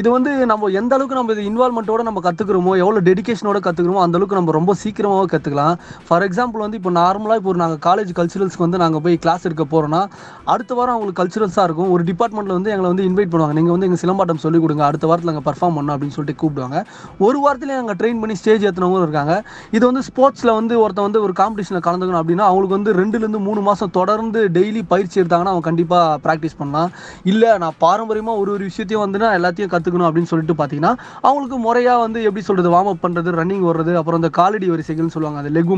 இது 0.00 0.08
வந்து 0.16 0.32
நம்ம 0.52 0.70
எந்த 0.82 0.92
அளவுக்கு 0.98 1.18
நம்ம 1.20 1.34
இது 1.36 1.48
இன்வால்மெண்ட்டோட 1.50 2.02
நம்ம 2.10 2.22
கற்றுக்குறோமோ 2.28 2.72
எவ்வளோ 2.84 3.02
டெடிக்கேஷனோட 3.10 3.58
கற்றுக்குறோமோ 3.68 4.04
அந்த 4.06 4.18
அளவுக்கு 4.18 4.40
நம்ம 4.40 4.56
ரொம்ப 4.58 4.74
சீக்கிரமாக 4.84 5.28
கற்றுக்கலாம் 5.34 5.74
ஃபார் 6.08 6.26
எக்ஸாம்பிள் 6.28 6.64
வந்து 6.66 6.78
இப்போ 6.80 6.92
நார்மலாக 7.00 7.40
இப்போ 7.40 7.58
நாங்கள் 7.64 7.82
காலேஜ் 7.88 8.12
கல்ச்சுரல்ஸ்க்கு 8.20 8.66
வந்து 8.66 8.82
நாங்கள் 8.84 9.04
போய் 9.06 9.22
கிளாஸ் 9.24 9.46
எடுக்க 9.48 9.64
போகிறோம் 9.64 9.92
போகிறோம்னா 9.94 10.52
அடுத்த 10.52 10.72
வாரம் 10.78 10.94
அவங்களுக்கு 10.94 11.20
கல்ச்சுரல்ஸாக 11.20 11.66
இருக்கும். 11.68 11.90
ஒரு 11.94 12.02
டிபார்ட்மெண்ட்டில் 12.10 12.56
வந்து 12.56 12.70
எங்களை 12.74 12.88
வந்து 12.92 13.04
இன்வைட் 13.08 13.30
பண்ணுவாங்க. 13.32 13.54
நீங்கள் 13.58 13.74
வந்து 13.74 13.86
எங்கள் 13.88 14.02
சிலம்பாட்டம் 14.04 14.42
சொல்லிக் 14.44 14.64
கொடுங்க. 14.64 14.84
அடுத்த 14.88 15.06
வாரத்தில் 15.10 15.30
நாங்கள் 15.32 15.46
பர்ஃபார்ம் 15.48 15.76
பண்ணோம் 15.78 15.94
அப்படின்னு 15.94 16.16
சொல்லிட்டு 16.16 16.40
கூப்பிடுவாங்க. 16.42 16.78
ஒரு 17.26 17.38
வாரத்திலே 17.44 17.74
நாங்கள் 17.80 17.98
ட்ரெயின் 18.00 18.20
பண்ணி 18.22 18.36
ஸ்டேஜ் 18.40 18.64
ஏற்றினவங்களும் 18.68 19.06
இருக்காங்க. 19.08 19.34
இது 19.76 19.84
வந்து 19.90 20.02
ஸ்போர்ட்ஸில் 20.08 20.52
வந்து 20.58 20.80
ஒருத்தன் 20.82 21.06
வந்து 21.08 21.22
ஒரு 21.26 21.34
காம்படிஷனில் 21.42 21.84
கலந்துக்கணும் 21.88 22.20
அப்படின்னா 22.22 22.46
அவங்களுக்கு 22.50 22.76
வந்து 22.78 22.94
ரெண்டுலேருந்து 23.00 23.42
மூணு 23.48 23.60
மாதம் 23.68 23.94
தொடர்ந்து 23.98 24.48
டெய்லி 24.58 24.82
பயிற்சி 24.92 25.16
எடுத்தாங்கன்னா 25.22 25.54
அவங்க 25.54 25.66
கண்டிப்பாக 25.70 26.18
ப்ராக்டிஸ் 26.26 26.58
பண்ணலாம். 26.60 26.90
இல்லை 27.32 27.50
நான் 27.64 27.78
பாரம்பரியமாக 27.86 28.40
ஒரு 28.44 28.50
ஒரு 28.56 28.64
விஷயத்தையும் 28.70 29.04
வந்து 29.06 29.22
நான் 29.24 29.36
எல்லாத்தையும் 29.40 29.72
கற்றுக்கணும் 29.74 30.08
அப்படின்னு 30.10 30.32
சொல்லிட்டு 30.32 30.58
பார்த்தீங்கன்னா 30.60 30.92
அவங்களுக்கு 31.26 31.58
முறையாக 31.66 31.98
வந்து 32.04 32.18
எப்படி 32.28 32.44
சொல்கிறது 32.50 32.72
வார்ம் 32.76 32.92
அப் 32.92 33.04
பண்ணுறது 33.04 33.36
ரன்னிங் 33.40 33.64
ஓடுறது 33.70 33.92
அப்புறம் 34.00 34.20
இந்த 34.22 34.30
காலடி 34.40 34.66
வரிசைகள்னு 34.74 35.14
சொல்லுவாங்க 35.16 35.40
அந்த 35.42 35.52
லெக் 35.56 35.72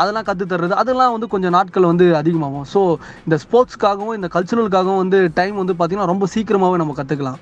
அதெல்லாம் 0.00 0.26
கற்று 0.26 0.44
தர்றது 0.50 0.74
அதெல்லாம் 0.82 1.12
வந்து 1.14 1.26
கொஞ்சம் 1.32 1.54
நாட்கள் 1.56 1.86
வந்து 1.90 2.06
அதிகமாகும். 2.20 2.64
ஸோ 2.72 2.80
இந்த 3.26 3.36
ஸ்போர்ட்ஸ் 3.42 3.61
ஸ்போர்ட்ஸ்க்காகவும் 3.62 4.16
இந்த 4.18 4.28
கல்ச்சுரலுக்காகவும் 4.34 5.00
வந்து 5.02 5.18
டைம் 5.38 5.56
வந்து 5.60 5.74
பார்த்திங்கன்னா 5.74 6.08
ரொம்ப 6.10 6.24
சீக்கிரமாகவே 6.32 6.78
நம்ம 6.80 6.94
கற்றுக்கலாம் 6.98 7.38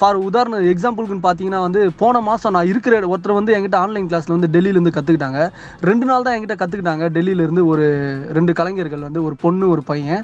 ஃபார் 0.00 0.18
உதாரண 0.26 0.60
எக்ஸாம்பிளுக்குன்னு 0.72 1.24
பார்த்தீங்கன்னா 1.26 1.60
வந்து 1.66 1.80
போன 2.02 2.20
மாதம் 2.28 2.54
நான் 2.56 2.70
இருக்கிற 2.72 2.94
ஒருத்தர் 3.12 3.38
வந்து 3.38 3.54
என்கிட்ட 3.56 3.78
ஆன்லைன் 3.84 4.08
கிளாஸில் 4.10 4.34
வந்து 4.36 4.50
டெல்லியிலேருந்து 4.54 4.94
கற்றுக்கிட்டாங்க 4.96 5.40
ரெண்டு 5.90 6.06
நாள் 6.10 6.26
தான் 6.26 6.36
என்கிட்ட 6.36 6.56
கற்றுக்கிட்டாங்க 6.60 7.06
டெல்லியிலேருந்து 7.16 7.64
ஒரு 7.72 7.86
ரெண்டு 8.38 8.54
கலைஞர்கள் 8.60 9.06
வந்து 9.08 9.22
ஒரு 9.28 9.36
பொண்ணு 9.44 9.66
ஒரு 9.74 9.84
பையன். 9.90 10.22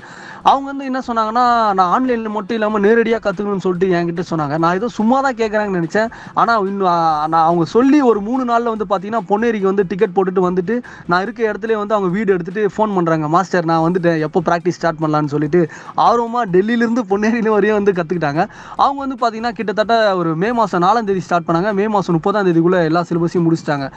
அவங்க 0.50 0.66
வந்து 0.70 0.84
என்ன 0.90 1.00
சொன்னாங்கன்னா 1.06 1.44
நான் 1.78 1.90
ஆன்லைனில் 1.94 2.34
மட்டும் 2.36 2.56
இல்லாமல் 2.58 2.82
நேரடியாக 2.86 3.20
கற்றுக்கணும்னு 3.24 3.64
சொல்லிட்டு 3.66 3.88
என்கிட்ட 3.96 4.22
சொன்னாங்க. 4.30 4.54
நான் 4.62 4.76
ஏதோ 4.78 4.88
சும்மா 4.96 5.18
தான் 5.26 5.36
கேட்குறாங்கன்னு 5.40 5.80
நினச்சேன். 5.80 6.08
ஆனால் 6.40 6.66
இன்னும் 6.70 6.88
நான் 7.32 7.46
அவங்க 7.48 7.64
சொல்லி 7.74 7.98
ஒரு 8.10 8.20
மூணு 8.28 8.42
நாளில் 8.50 8.70
வந்து 8.74 8.86
பார்த்தீங்கன்னா 8.92 9.22
பொன்னேரிக்கு 9.30 9.68
வந்து 9.70 9.84
டிக்கெட் 9.90 10.14
போட்டுட்டு 10.16 10.42
வந்துட்டு 10.46 10.76
நான் 11.10 11.22
இருக்க 11.26 11.40
இடத்துல 11.50 11.76
வந்து 11.82 11.96
அவங்க 11.96 12.10
வீடு 12.16 12.34
எடுத்துகிட்டு 12.36 12.72
ஃபோன் 12.76 12.94
பண்ணுறாங்க 12.96 13.28
மாஸ்டர் 13.36 13.68
நான் 13.72 13.84
வந்துட்டேன். 13.86 14.18
எப்போ 14.28 14.42
ப்ராக்டிஸ் 14.48 14.78
ஸ்டார்ட் 14.78 15.00
பண்ணலான்னு 15.02 15.32
சொல்லிட்டு. 15.34 15.62
ஆர்வமாக 16.06 16.44
டெல்லியிலேருந்து 16.56 17.04
பொன்னேரியில் 17.12 17.50
வரையும் 17.56 17.78
வந்து 17.80 17.94
கற்றுக்கிட்டாங்க 18.00 18.40
அவங்க 18.84 18.98
வந்து 19.04 19.18
பார்த்தீங்கன்னா 19.22 19.54
கிட்டத்தட்ட 19.60 19.94
ஒரு 20.22 20.32
மே 20.42 20.50
மாதம் 20.60 20.84
நாலாம் 20.86 21.08
தேதி 21.10 21.24
ஸ்டார்ட் 21.28 21.48
பண்ணாங்க. 21.50 21.72
மே 21.80 21.86
மாதம் 21.96 22.16
முப்பதாம் 22.18 22.46
தேதிக்குள்ளே 22.48 22.82
எல்லா 22.90 23.04
சிலபஸையும் 23.10 23.46
முடிச்சிட்டாங்க. 23.48 23.88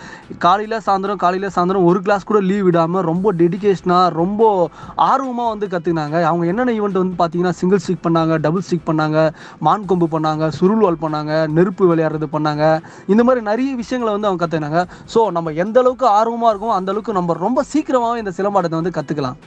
காலையில் 0.46 0.78
சாயந்தரம் 0.88 1.22
காலையில் 1.26 1.54
சாயந்தரம் 1.58 1.90
ஒரு 1.90 2.02
கிளாஸ் 2.06 2.30
கூட 2.32 2.42
லீவ் 2.52 2.66
விடாமல் 2.70 3.06
ரொம்ப 3.12 3.34
டெடிகேஷனாக 3.42 4.14
ரொம்ப 4.22 4.42
ஆர்வமாக 5.10 5.50
வந்து 5.56 5.68
கற்றுக்கினாங்க 5.76 6.34
அவங்க 6.36 6.48
என்னென்ன 6.54 6.78
ஈவெண்ட் 6.80 7.02
வந்து 7.02 7.20
பார்த்தீங்கன்னா 7.24 7.56
சிங்கிள் 7.62 7.84
ஸ்டிக் 7.88 8.06
பண்ணாங்க 8.08 8.40
டபுள் 8.46 8.68
ஸ்டிக் 8.70 8.88
பண்ணாங்க 8.92 9.18
மான் 9.68 9.90
கொம்பு 9.92 10.10
பண்ணாங்க 10.16 10.48
சுருள் 10.60 10.86
வால் 10.86 11.04
பண்ணாங்க 11.04 11.34
நெருப்பு 11.58 11.84
விளையாடுறது 11.92 12.30
பண்ணாங்க. 12.38 12.64
இந்த 13.14 13.22
மாதிரி 13.28 13.44
நிறைய 13.50 13.70
விஷயங்களை 13.84 14.14
வந்து 14.16 14.30
அவங்க 14.30 14.42
கற்றுக்கினாங்க 14.44 14.82
ஸோ 15.16 15.22
நம்ம 15.38 15.54
எந்த 15.64 15.80
அளவுக்கு 15.84 16.08
ஆர்வமாக 16.20 16.52
இருக்கோம் 16.54 16.76
அந்த 16.78 16.92
அளவுக்கு 16.94 17.18
நம்ம 17.20 17.40
ரொம்ப 17.46 17.64
சீக்கிரமாகவே 17.74 18.22
இந்த 18.24 18.34
சிலம்பாட்டத்தை 18.40 18.80
வந்து 18.82 18.96
கற்றுக்கலாம் 18.98 19.40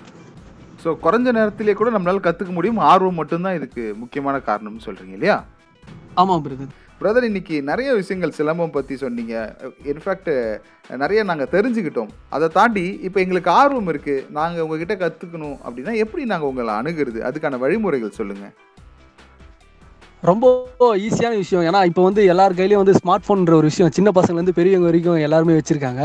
ஸோ 0.82 0.88
குறைஞ்ச 1.04 1.28
நேரத்திலே 1.38 1.72
கூட 1.78 1.88
நம்மளால 1.94 2.20
கற்றுக்க 2.26 2.52
முடியும். 2.56 2.82
ஆர்வம் 2.90 3.18
மட்டும்தான் 3.20 3.56
இதுக்கு 3.60 3.82
முக்கியமான 4.02 4.36
காரணம்னு 4.48 4.84
சொல்கிறீங்க 4.88 5.16
இல்லையா? 5.18 5.38
ஆமாம் 6.22 6.44
பிரதர். 6.44 6.76
பிரதர் 7.00 7.26
இன்னைக்கு 7.28 7.56
நிறைய 7.68 7.88
விஷயங்கள் 7.98 8.36
சிலம்பம் 8.38 8.72
பற்றி 8.76 8.94
சொன்னீங்க. 9.02 9.34
இன்ஃபேக்ட் 9.90 10.30
நிறைய 11.02 11.20
நாங்கள் 11.28 11.50
தெரிஞ்சுக்கிட்டோம். 11.52 12.10
அதை 12.36 12.46
தாண்டி 12.56 12.84
இப்போ 13.06 13.18
எங்களுக்கு 13.24 13.50
ஆர்வம் 13.60 13.90
இருக்குது 13.92 14.24
நாங்கள் 14.38 14.64
உங்ககிட்ட 14.64 14.94
கற்றுக்கணும் 15.02 15.58
அப்படின்னா 15.66 15.92
எப்படி 16.04 16.24
நாங்கள் 16.32 16.50
உங்களை 16.50 16.72
அணுகிறது? 16.80 17.20
அதுக்கான 17.28 17.58
வழிமுறைகள் 17.64 18.18
சொல்லுங்கள் 18.18 18.54
ரொம்ப 20.22 20.46
ஈஸியான 21.06 21.32
விஷயம். 21.40 21.64
ஏன்னா 21.68 21.80
இப்போ 21.88 22.02
வந்து 22.06 22.20
எல்லார் 22.32 22.54
கையிலையும் 22.58 22.82
வந்து 22.82 22.94
ஸ்மார்ட் 23.00 23.24
ஃபோன்ற 23.26 23.52
ஒரு 23.58 23.66
விஷயம் 23.70 23.90
சின்ன 23.96 24.08
பசங்கலேருந்து 24.16 24.54
பெரியவங்க 24.58 24.86
வரைக்கும் 24.90 25.18
எல்லாருமே 25.26 25.54
வச்சுருக்காங்க. 25.58 26.02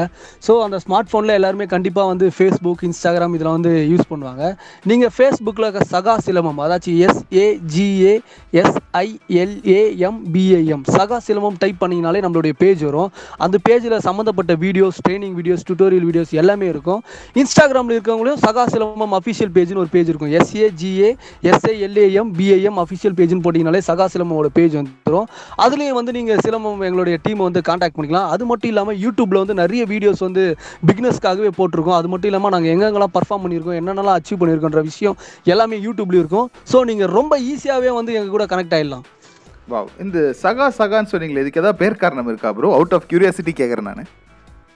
ஸோ 0.47 0.53
அந்த 0.65 0.77
ஸ்மார்ட் 0.83 1.09
ஃபோனில் 1.11 1.35
எல்லாருமே 1.39 1.65
கண்டிப்பாக 1.73 2.07
வந்து 2.11 2.25
ஃபேஸ்புக் 2.37 2.83
இன்ஸ்டாகிராம் 2.89 3.33
இதெல்லாம் 3.37 3.57
வந்து 3.59 3.73
யூஸ் 3.91 4.05
பண்ணுவாங்க. 4.11 4.43
நீங்கள் 4.91 5.13
ஃபேஸ்புக்கில் 5.15 5.69
சகா 5.93 6.15
சிலமம் 6.27 6.59
அதாச்சும் 6.65 6.99
எஸ்ஏஜிஏ 7.07 8.13
எஸ்ஐஎல்ஏஎம்பிஏஎம் 8.61 10.83
சகா 10.97 11.17
சிலமம் 11.27 11.57
டைப் 11.63 11.79
பண்ணிங்கனாலே 11.83 12.21
நம்மளுடைய 12.25 12.53
பேஜ் 12.61 12.83
வரும். 12.89 13.09
அந்த 13.45 13.55
பேஜில் 13.69 13.97
சம்மந்தப்பட்ட 14.07 14.51
videos 14.65 14.99
training 15.07 15.35
videos 15.39 15.65
tutorial 15.69 16.05
videos 16.09 16.33
எல்லாமே 16.43 16.69
இருக்கும். 16.73 17.01
இன்ஸ்டாகிராமில் 17.41 17.95
இருக்கவங்களையும் 17.97 18.41
சகா 18.45 18.65
சிலமம் 18.75 19.15
அஃபிஷியல் 19.19 19.53
பேஜ்னு 19.57 19.81
ஒரு 19.85 19.91
பேஜ் 19.97 20.11
இருக்கும். 20.13 20.31
எஸ்ஏஜிஏ 20.39 21.11
எஸ்ஐஎல்ஏஎம் 21.51 22.31
பிஏஎம் 22.39 22.79
அஃபிஷியல் 22.85 23.17
பேஜ்னு 23.21 23.43
போட்டிங்கனாலே 23.47 23.83
சகா 23.89 24.02
சிலமோட 24.13 24.49
பேஜ் 24.57 24.75
வந்துடும் 24.79 25.27
அதுலேயும் 25.65 25.97
வந்து 25.99 26.15
நீங்கள் 26.17 26.41
சிலம்பம் 26.45 26.83
எங்களுடைய 26.89 27.17
டீமை 27.25 27.43
வந்து 27.47 27.61
காண்டாக்ட் 27.69 27.95
பண்ணிக்கலாம். 27.97 28.27
அது 28.35 28.43
மட்டும் 28.51 28.71
இல்லாமல் 28.73 28.99
யூடியூப்பில் 29.05 29.41
வந்து 29.43 29.57
நிறைய 29.63 29.83
வீடியோஸ் 29.93 30.23
வந்து 30.27 30.43
பிக்னஸ்க்காகவே 30.89 31.51
போட்டிருக்கோம். 31.59 31.97
அது 31.99 32.09
மட்டும் 32.13 32.31
இல்லாமல் 32.31 32.53
நாங்கள் 32.55 32.73
எங்கெங்கெல்லாம் 32.75 33.15
பர்ஃபார்ம் 33.17 33.43
பண்ணியிருக்கோம் 33.45 33.79
என்னென்னலாம் 33.81 34.17
அச்சீவ் 34.19 34.41
பண்ணியிருக்கோன்ற 34.43 34.83
விஷயம் 34.91 35.17
எல்லாமே 35.53 35.79
யூடியூப்லேயும் 35.87 36.25
இருக்கும். 36.25 36.49
ஸோ 36.73 36.79
நீங்கள் 36.91 37.13
ரொம்ப 37.19 37.33
ஈஸியாகவே 37.51 37.93
வந்து 37.99 38.17
எங்கள் 38.19 38.35
கூட 38.35 38.47
கனெக்ட் 38.53 38.75
ஆகிடலாம் 38.79 39.05
வாவ் 39.71 39.89
இந்த 40.03 40.19
சகா 40.43 40.65
சகான்னு 40.77 41.11
சொன்னீங்களே 41.11 41.43
இதுக்கு 41.43 41.61
ஏதாவது 41.61 41.79
பேர் 41.81 42.01
காரணம் 42.01 42.29
இருக்கா 42.31 42.49
ப்ரோ 42.57 42.71
அவுட் 42.77 42.95
ஆஃப் 42.97 43.07
கியூரியாசிட்டி 43.11 43.53
கேட்குறேன் 43.59 43.87
நான். 43.89 44.09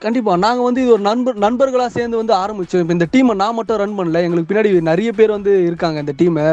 கண்டிப்பாக 0.03 0.37
நாங்கள் 0.43 0.65
வந்து 0.67 0.81
இது 0.83 0.91
ஒரு 0.95 1.03
நண்பர் 1.07 1.37
நண்பர்களாக 1.43 1.89
சேர்ந்து 1.95 2.19
வந்து 2.19 2.33
ஆரம்பித்தோம் 2.41 2.81
இப்போ 2.83 2.93
இந்த 2.95 3.05
டீமை 3.13 3.33
நான் 3.41 3.55
மட்டும் 3.59 3.79
ரன் 3.81 3.95
பண்ணல. 3.99 4.19
எங்களுக்கு 4.25 4.49
பின்னாடி 4.49 4.69
நிறைய 4.89 5.09
பேர் 5.19 5.31
வந்து 5.35 5.51
இருக்காங்க 5.69 5.97
இந்த 6.03 6.13
டீமை 6.19 6.43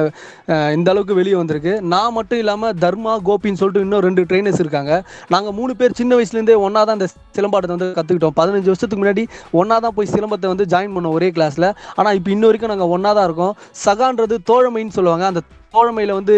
இந்த 0.76 0.88
அளவுக்கு 0.92 1.18
வெளியே 1.18 1.36
வந்திருக்கு. 1.40 1.72
நான் 1.94 2.14
மட்டும் 2.18 2.40
இல்லாமல் 2.42 2.76
தர்மா 2.84 3.14
கோபின்னு 3.28 3.60
சொல்லிட்டு 3.62 3.84
இன்னும் 3.86 4.04
ரெண்டு 4.06 4.22
ட்ரைனர்ஸ் 4.30 4.62
இருக்காங்க. 4.64 4.92
நாங்கள் 5.34 5.56
மூணு 5.58 5.74
பேர் 5.80 5.98
சின்ன 6.00 6.18
வயசுலேருந்தே 6.20 6.56
ஒன்றா 6.68 6.84
தான் 6.90 6.98
இந்த 7.00 7.08
சிலம்பாட்டத்தை 7.38 7.76
வந்து 7.76 7.90
கற்றுக்கிட்டோம் 7.98 8.36
பதினஞ்சு 8.40 8.70
வருஷத்துக்கு 8.72 9.02
முன்னாடி 9.02 9.24
ஒன்றா 9.62 9.78
தான் 9.86 9.96
போய் 9.98 10.12
சிலம்பத்தை 10.14 10.50
வந்து 10.54 10.66
ஜாயின் 10.74 10.96
பண்ணோம் 10.96 11.16
ஒரே 11.18 11.30
கிளாஸில் 11.38 11.68
ஆனால் 11.98 12.14
இப்போ 12.20 12.32
இன்ன 12.36 12.46
வரைக்கும் 12.50 12.72
நாங்கள் 12.74 12.94
ஒன்றா 12.96 13.12
தான் 13.18 13.28
இருக்கோம். 13.30 13.54
சகான்றது 13.86 14.38
தோழமைன்னு 14.52 14.96
சொல்லுவாங்க. 14.98 15.26
அந்த 15.32 15.42
தோழமையில் 15.74 16.12
வந்து 16.18 16.34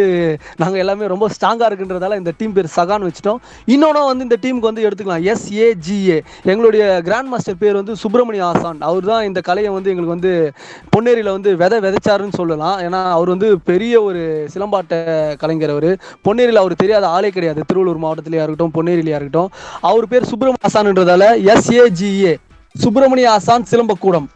நாங்கள் 0.61 0.81
எல்லாமே 0.83 1.07
ரொம்ப 1.13 1.27
ஸ்ட்ராங்காக 1.35 1.69
இருக்குன்றதால 1.71 2.17
இந்த 2.21 2.33
டீம் 2.39 2.55
பேர் 2.57 2.69
சகான்னு 2.77 3.09
வச்சுட்டோம். 3.09 3.41
இன்னொன்று 3.75 4.03
வந்து 4.11 4.27
இந்த 4.29 4.39
டீமுக்கு 4.45 4.71
வந்து 4.71 4.85
எடுத்துக்கலாம். 4.87 5.25
எஸ்ஏஜிஏ 5.33 6.19
எங்களுடைய 6.53 6.85
கிராண்ட் 7.09 7.31
மாஸ்டர் 7.33 7.61
பேர் 7.63 7.79
வந்து 7.81 7.97
சுப்பிரமணிய 8.03 8.45
ஆசான். 8.51 8.81
அவர் 8.91 9.09
தான் 9.11 9.25
இந்த 9.25 9.41
கலையை 9.49 9.73
வந்து 9.77 9.93
எங்களுக்கு 9.93 10.17
வந்து 10.17 10.33
பொன்னேரியில் 10.95 11.35
வந்து 11.37 11.53
விதை 11.63 11.81
விதைச்சாருன்னு 11.87 12.39
சொல்லலாம். 12.41 12.79
ஏன்னா 12.87 13.03
அவர் 13.17 13.33
வந்து 13.35 13.51
பெரிய 13.71 13.95
ஒரு 14.03 14.23
சிலம்பாட்ட 14.55 14.95
கலைஞர் 15.43 15.75
அவர். 15.77 15.91
பொன்னேரியில் 16.29 16.63
அவர் 16.63 16.81
தெரியாத 16.85 17.07
ஆளே 17.09 17.31
கிடையாது. 17.31 17.63
திருவள்ளூர் 17.69 18.03
மாவட்டத்திலேயா 18.07 18.47
இருக்கட்டும் 18.47 18.75
பொன்னேரியிலையா 18.79 19.21
இருக்கட்டும். 19.21 19.51
அவர் 19.91 20.11
பேர் 20.15 20.31
சுப்பிரமணிய 20.33 20.65
ஆசான்ன்றதால 20.71 21.25
எஸ்ஏஜிஏ 21.55 22.35
சுப்பிரமணிய 22.85 23.29
ஆசான் 23.37 23.71
சிலம்பக்கூடம். 23.71 24.27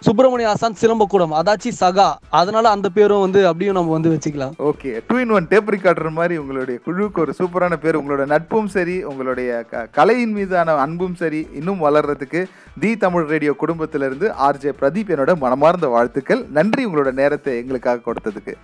சுப்பிரமணிய 0.00 0.48
ஆசான் 0.48 0.76
சிலம்பக்கூடம் 0.80 1.34
அதாச்சி 1.40 1.70
சகா. 1.80 2.14
அதனால 2.30 2.68
அந்த 2.68 2.88
பேரும் 2.88 3.20
வந்து 3.20 3.46
அப்படியும் 3.46 3.74
நம்ம 3.74 3.92
வந்து 3.92 4.10
வச்சுக்கலாம். 4.10 4.54
Okay. 4.58 5.00
Two 5.08 5.16
in 5.16 5.30
one 5.30 5.46
tape 5.48 5.68
recorder 5.68 6.10
மாதிரி 6.10 6.36
உங்களுடைய 6.36 6.80
குழுவுக்கு 6.86 7.18
ஒரு 7.18 7.34
சூப்பரான 7.38 7.76
பேர். 7.76 7.98
உங்களோட 7.98 8.26
நட்பும் 8.26 8.66
சரி 8.66 9.02
உங்களுடைய 9.02 9.62
க 9.62 9.86
கலையின் 9.92 10.32
மீதான 10.32 10.72
அன்பும் 10.72 11.14
சரி 11.14 11.48
இன்னும் 11.54 11.84
வளர்றதுக்கு 11.84 12.42
தி 12.80 12.96
தமிழ் 12.96 13.24
ரேடியோ 13.24 13.52
குடும்பத்திலிருந்து 13.52 14.28
ஆர்ஜே 14.48 14.72
பிரதீப் 14.80 15.12
என்னோட 15.14 15.36
மனமார்ந்த 15.36 15.88
வாழ்த்துக்கள். 15.88 16.44
நன்றி 16.50 16.86
உங்களோட 16.86 17.12
நேரத்தை 17.12 17.58
எங்களுக்காக 17.58 18.00
கொடுத்ததுக்கு. 18.06 18.54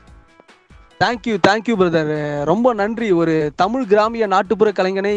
தேங்க்யூ 1.02 1.34
தேங்க்யூ 1.46 1.74
பிரதர் 1.80 2.12
ரொம்ப 2.48 2.68
நன்றி. 2.78 3.08
ஒரு 3.20 3.32
தமிழ் 3.62 3.82
கிராமிய 3.90 4.26
நாட்டுப்புற 4.34 4.68
கலைஞனை 4.78 5.12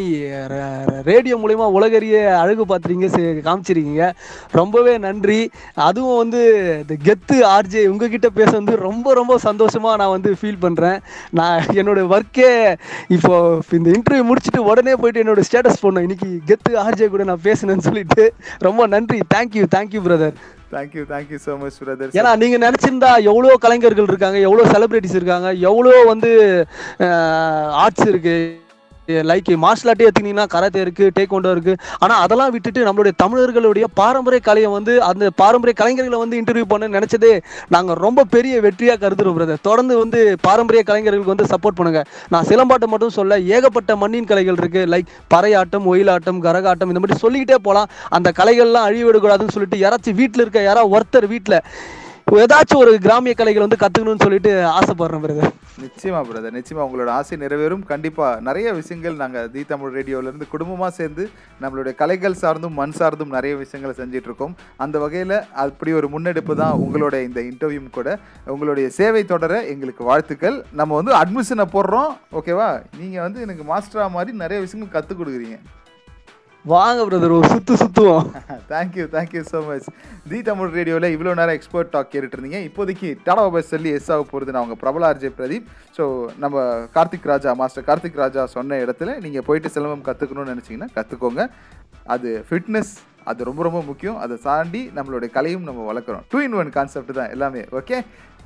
ரேடியோ 1.09 1.35
மூலயமா 1.43 1.67
உலகறிய 1.75 2.15
அழகு 2.39 2.63
பார்த்துறீங்க 2.71 3.07
காமிச்சிருக்கீங்க. 3.45 4.09
ரொம்பவே 4.59 4.95
நன்றி. 5.05 5.39
அதுவும் 5.87 6.19
வந்து 6.23 6.41
இந்த 6.81 6.97
கெத்து 7.07 7.37
ஆர்ஜே 7.53 7.83
உங்ககிட்ட 7.93 8.29
பேச 8.39 8.51
வந்து 8.59 8.75
ரொம்ப 8.87 9.13
ரொம்ப 9.21 9.37
சந்தோஷமாக 9.47 9.99
நான் 10.03 10.15
வந்து 10.15 10.33
ஃபீல் 10.41 10.61
பண்ணுறேன் 10.65 10.99
நான் 11.39 11.71
என்னோட 11.79 12.03
ஒர்க்கே 12.15 12.51
இப்போ 13.17 13.33
இந்த 13.79 13.89
இன்டர்வியூ 13.97 14.27
முடிச்சுட்டு 14.31 14.67
உடனே 14.73 14.95
போயிட்டு 15.01 15.23
என்னோட 15.25 15.43
ஸ்டேட்டஸ் 15.49 15.83
போடணும். 15.83 16.07
இன்னைக்கு 16.09 16.29
கெத்து 16.51 16.73
ஆர்ஜே 16.85 17.09
கூட 17.15 17.25
நான் 17.33 17.45
பேசினேன்னு 17.49 17.89
சொல்லிட்டு 17.89 18.25
ரொம்ப 18.69 18.87
நன்றி. 18.97 19.19
Thank you 19.35 19.65
thank you 19.77 20.01
brother 20.09 20.37
thank you 20.71 21.03
thank you 21.10 21.39
so 21.45 21.53
much 21.58 21.77
brother 21.82 22.15
ஏன்னா 22.17 22.32
நீங்கள் 22.38 22.63
நினச்சிருந்தா 22.65 23.12
எவ்வளோ 23.29 23.58
கலைஞர்கள் 23.63 24.10
இருக்காங்க 24.10 24.39
எவ்வளோ 24.39 24.65
செலிப்ரிட்டிஸ் 24.73 25.17
இருக்காங்க 25.19 25.49
எவ்வளோ 25.63 25.93
வந்து 26.05 26.32
ஆர்ட்ஸ் 27.84 28.10
இருக்குது 28.10 28.41
லைக் 29.29 29.49
மார்ஷல் 29.63 29.89
ஆர்ட்டே 29.91 30.05
எடுத்துக்கிட்டீங்கன்னா 30.05 30.47
கராத்தே 30.53 30.81
இருக்கு 30.85 31.05
டேக்வாண்டோ 31.17 31.51
இருக்கு. 31.55 31.73
ஆனா 32.03 32.15
அதெல்லாம் 32.23 32.51
விட்டுட்டு 32.55 32.81
நம்மளுடைய 32.87 33.13
தமிழர்களுடைய 33.23 33.85
பாரம்பரிய 33.99 34.41
கலையை 34.47 34.69
வந்து 34.77 34.93
அந்த 35.09 35.29
பாரம்பரிய 35.41 35.75
கலைஞர்களை 35.81 36.19
வந்து 36.23 36.39
இன்டர்வியூ 36.41 36.65
பண்ண 36.73 36.89
நினைச்சதே 36.97 37.33
நாங்க 37.75 37.93
ரொம்ப 38.05 38.25
பெரிய 38.35 38.55
வெற்றியா 38.65 38.95
கருதுறோம் 39.03 39.37
பிரதர் 39.37 39.65
தொடர்ந்து 39.69 39.95
வந்து 40.03 40.19
பாரம்பரிய 40.47 40.83
கலைஞர்களுக்கு 40.89 41.33
வந்து 41.33 41.49
சப்போர்ட் 41.53 41.79
பண்ணுங்க. 41.79 42.03
நான் 42.35 42.47
சிலம்பாட்டம் 42.51 42.93
மட்டும் 42.93 43.15
சொல்ல 43.19 43.39
ஏகப்பட்ட 43.55 43.95
மண்ணின் 44.03 44.29
கலைகள் 44.31 44.59
இருக்கு. 44.61 44.83
லைக் 44.93 45.13
பறையாட்டம் 45.35 45.87
ஒயிலாட்டம் 45.93 46.43
கரகாட்டம் 46.47 46.91
இந்த 46.93 47.01
மாதிரி 47.03 47.23
சொல்லிக்கிட்டே 47.25 47.59
போலாம். 47.69 47.89
அந்த 48.17 48.31
கலைகள்லாம் 48.41 48.87
அழிவிடக்கூடாதுன்னு 48.89 49.55
சொல்லிட்டு 49.57 49.83
யாராச்சும் 49.85 50.19
வீட்டில் 50.21 50.43
இருக்க 50.45 50.61
யாராவது 50.69 50.93
ஒருத்தர் 50.95 51.27
வீட்டில் 51.33 51.57
ஏதாச்சும் 52.37 52.81
ஒரு 52.81 52.91
கிராமிய 53.03 53.33
கலைகள் 53.37 53.63
வந்து 53.65 53.77
கத்துக்கணும்னு 53.81 54.23
சொல்லிட்டு 54.25 54.51
ஆசைப்படுறேன் 54.77 55.23
பிரதர் 55.23 55.53
நிச்சயமா 55.83 56.19
பிரதர் 56.29 56.55
நிச்சயமா 56.57 56.83
உங்களோட 56.87 57.09
ஆசை 57.17 57.37
நிறைவேறும். 57.43 57.83
கண்டிப்பா 57.91 58.27
நிறைய 58.47 58.73
விஷயங்கள் 58.73 59.15
நாங்க 59.21 59.47
தி 59.53 59.61
தமிழ் 59.71 59.93
ரேடியோல 59.97 60.29
இருந்து 60.29 60.47
குடும்பமா 60.53 60.87
சேர்ந்து 60.97 61.23
நம்மளுடைய 61.61 61.93
கலைகள் 62.01 62.37
சார்ந்தும் 62.41 62.77
மண் 62.81 62.95
சார்ந்தும் 62.99 63.33
நிறைய 63.37 63.55
விஷயங்களை 63.55 63.93
செஞ்சுட்டு 64.01 64.29
இருக்கோம். 64.29 64.55
அந்த 64.77 64.99
வகையில 65.05 65.41
அப்படி 65.65 65.93
ஒரு 65.99 66.09
முன்னெடுப்பு 66.09 66.55
தான் 66.55 66.77
உங்களோட 66.85 67.23
இந்த 67.27 67.41
இன்டர்வியூம் 67.49 67.89
கூட. 67.89 68.19
உங்களுடைய 68.45 68.89
சேவை 68.99 69.25
தொடர 69.25 69.63
எங்களுக்கு 69.73 70.03
வாழ்த்துக்கள். 70.03 70.59
நம்ம 70.81 71.01
வந்து 71.01 71.15
அட்மிஷனை 71.21 71.67
போடுறோம். 71.75 72.13
ஓகேவா 72.39 72.69
நீங்க 72.97 73.19
வந்து 73.21 73.41
எனக்கு 73.47 73.65
மாஸ்டரா 73.73 74.07
மாதிரி 74.17 74.37
நிறைய 74.37 74.61
விஷயங்கள் 74.67 74.95
கற்றுக் 74.97 75.21
கொடுக்குறீங்க. 75.21 75.59
வாங்க 76.65 77.01
பிரதர் 77.07 77.33
ஒரு 77.35 77.49
சுத்து 77.51 77.73
சுத்துவோம். 77.81 78.25
Thank you 78.71 79.03
thank you 79.13 79.41
so 79.51 79.59
much 79.67 79.85
the 80.31 80.39
Tamil 80.47 80.73
ரேடியோவில் 80.77 81.07
இவ்வளோ 81.13 81.33
நேரம் 81.39 81.57
எக்ஸ்பர்ட் 81.57 81.91
டாக் 81.93 82.09
கேட்டுட்டு 82.13 82.35
இருந்தீங்க. 82.37 82.59
இப்போதைக்கு 82.67 83.09
டாடா 83.27 83.43
பஸ் 83.53 83.71
சொல்லி 83.73 83.91
எஸ் 83.97 84.09
ஆக 84.15 84.23
போகிறது 84.31 84.53
நான் 84.55 84.65
உங்கள் 84.65 84.81
பிரபல 84.81 85.07
ஆர்ஜே 85.09 85.31
பிரதீப். 85.37 85.69
ஸோ 85.97 86.03
நம்ம 86.43 86.63
கார்த்திக் 86.95 87.29
ராஜா 87.31 87.53
மாஸ்டர் 87.61 87.87
கார்த்திக் 87.89 88.21
ராஜா 88.23 88.43
சொன்ன 88.55 88.79
இடத்துல 88.85 89.15
நீங்கள் 89.25 89.45
போயிட்டு 89.49 89.73
சிலம்பம் 89.75 90.05
கற்றுக்கணும்னு 90.09 90.53
நினச்சிங்கன்னா 90.53 90.89
கற்றுக்கோங்க 90.97 91.45
அது 92.15 92.31
ஃபிட்னஸ் 92.49 92.93
அது 93.31 93.47
ரொம்ப 93.49 93.61
ரொம்ப 93.67 93.81
முக்கியம். 93.89 94.19
அதை 94.25 94.35
தாண்டி 94.47 94.81
நம்மளுடைய 94.97 95.29
கலையும் 95.37 95.67
நம்ம 95.69 95.85
வளர்க்குறோம். 95.91 96.25
டூ 96.33 96.39
இன் 96.47 96.57
ஒன் 96.61 96.75
கான்செப்ட் 96.77 97.19
தான் 97.19 97.33
எல்லாமே. 97.37 97.63
Okay 97.79 97.97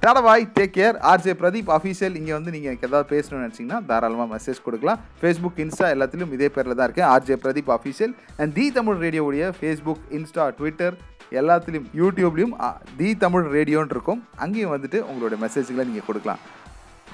tata 0.04 0.22
bye 0.24 0.44
take 0.56 0.74
care 0.78 0.96
RJ 1.10 1.34
Pradeep 1.42 1.70
official 1.76 2.16
இங்கே 2.20 2.34
வந்து 2.38 2.52
நீங்கள் 2.54 2.70
எனக்கு 2.72 2.88
ஏதாவது 2.88 3.08
பேசணும்னு 3.12 3.44
நினச்சிங்கன்னா 3.44 3.78
தாராளமாக 3.90 4.28
மெசேஜ் 4.34 4.60
கொடுக்கலாம். 4.66 5.00
ஃபேஸ்புக் 5.20 5.60
இன்ஸ்டா 5.64 5.86
எல்லாத்திலும் 5.96 6.34
இதே 6.38 6.48
பேரில் 6.56 6.76
தான் 6.80 6.88
இருக்குது 6.88 7.08
RJ 7.14 7.36
Pradeep 7.44 7.72
official 7.78 8.14
and 8.42 8.54
the 8.58 8.66
Tamil 8.78 8.98
ரேடியோவுடைய 9.06 9.54
Facebook 9.60 10.04
Insta 10.18 10.48
Twitter 10.58 10.98
எல்லாத்துலேயும் 11.42 11.88
யூடியூப்லேயும் 12.02 12.56
தி 13.00 13.12
தமிழ் 13.24 13.48
ரேடியோன்னு 13.58 13.96
இருக்கும். 13.98 14.22
அங்கேயும் 14.46 14.74
வந்துட்டு 14.76 15.00
உங்களோட 15.10 15.38
மெசேஜ்களை 15.46 15.86
நீங்கள் 15.92 16.08
கொடுக்கலாம். 16.10 16.42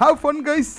ஹாவ் 0.01 0.17
ஃபன் 0.23 0.41
கைஸ் 0.49 0.73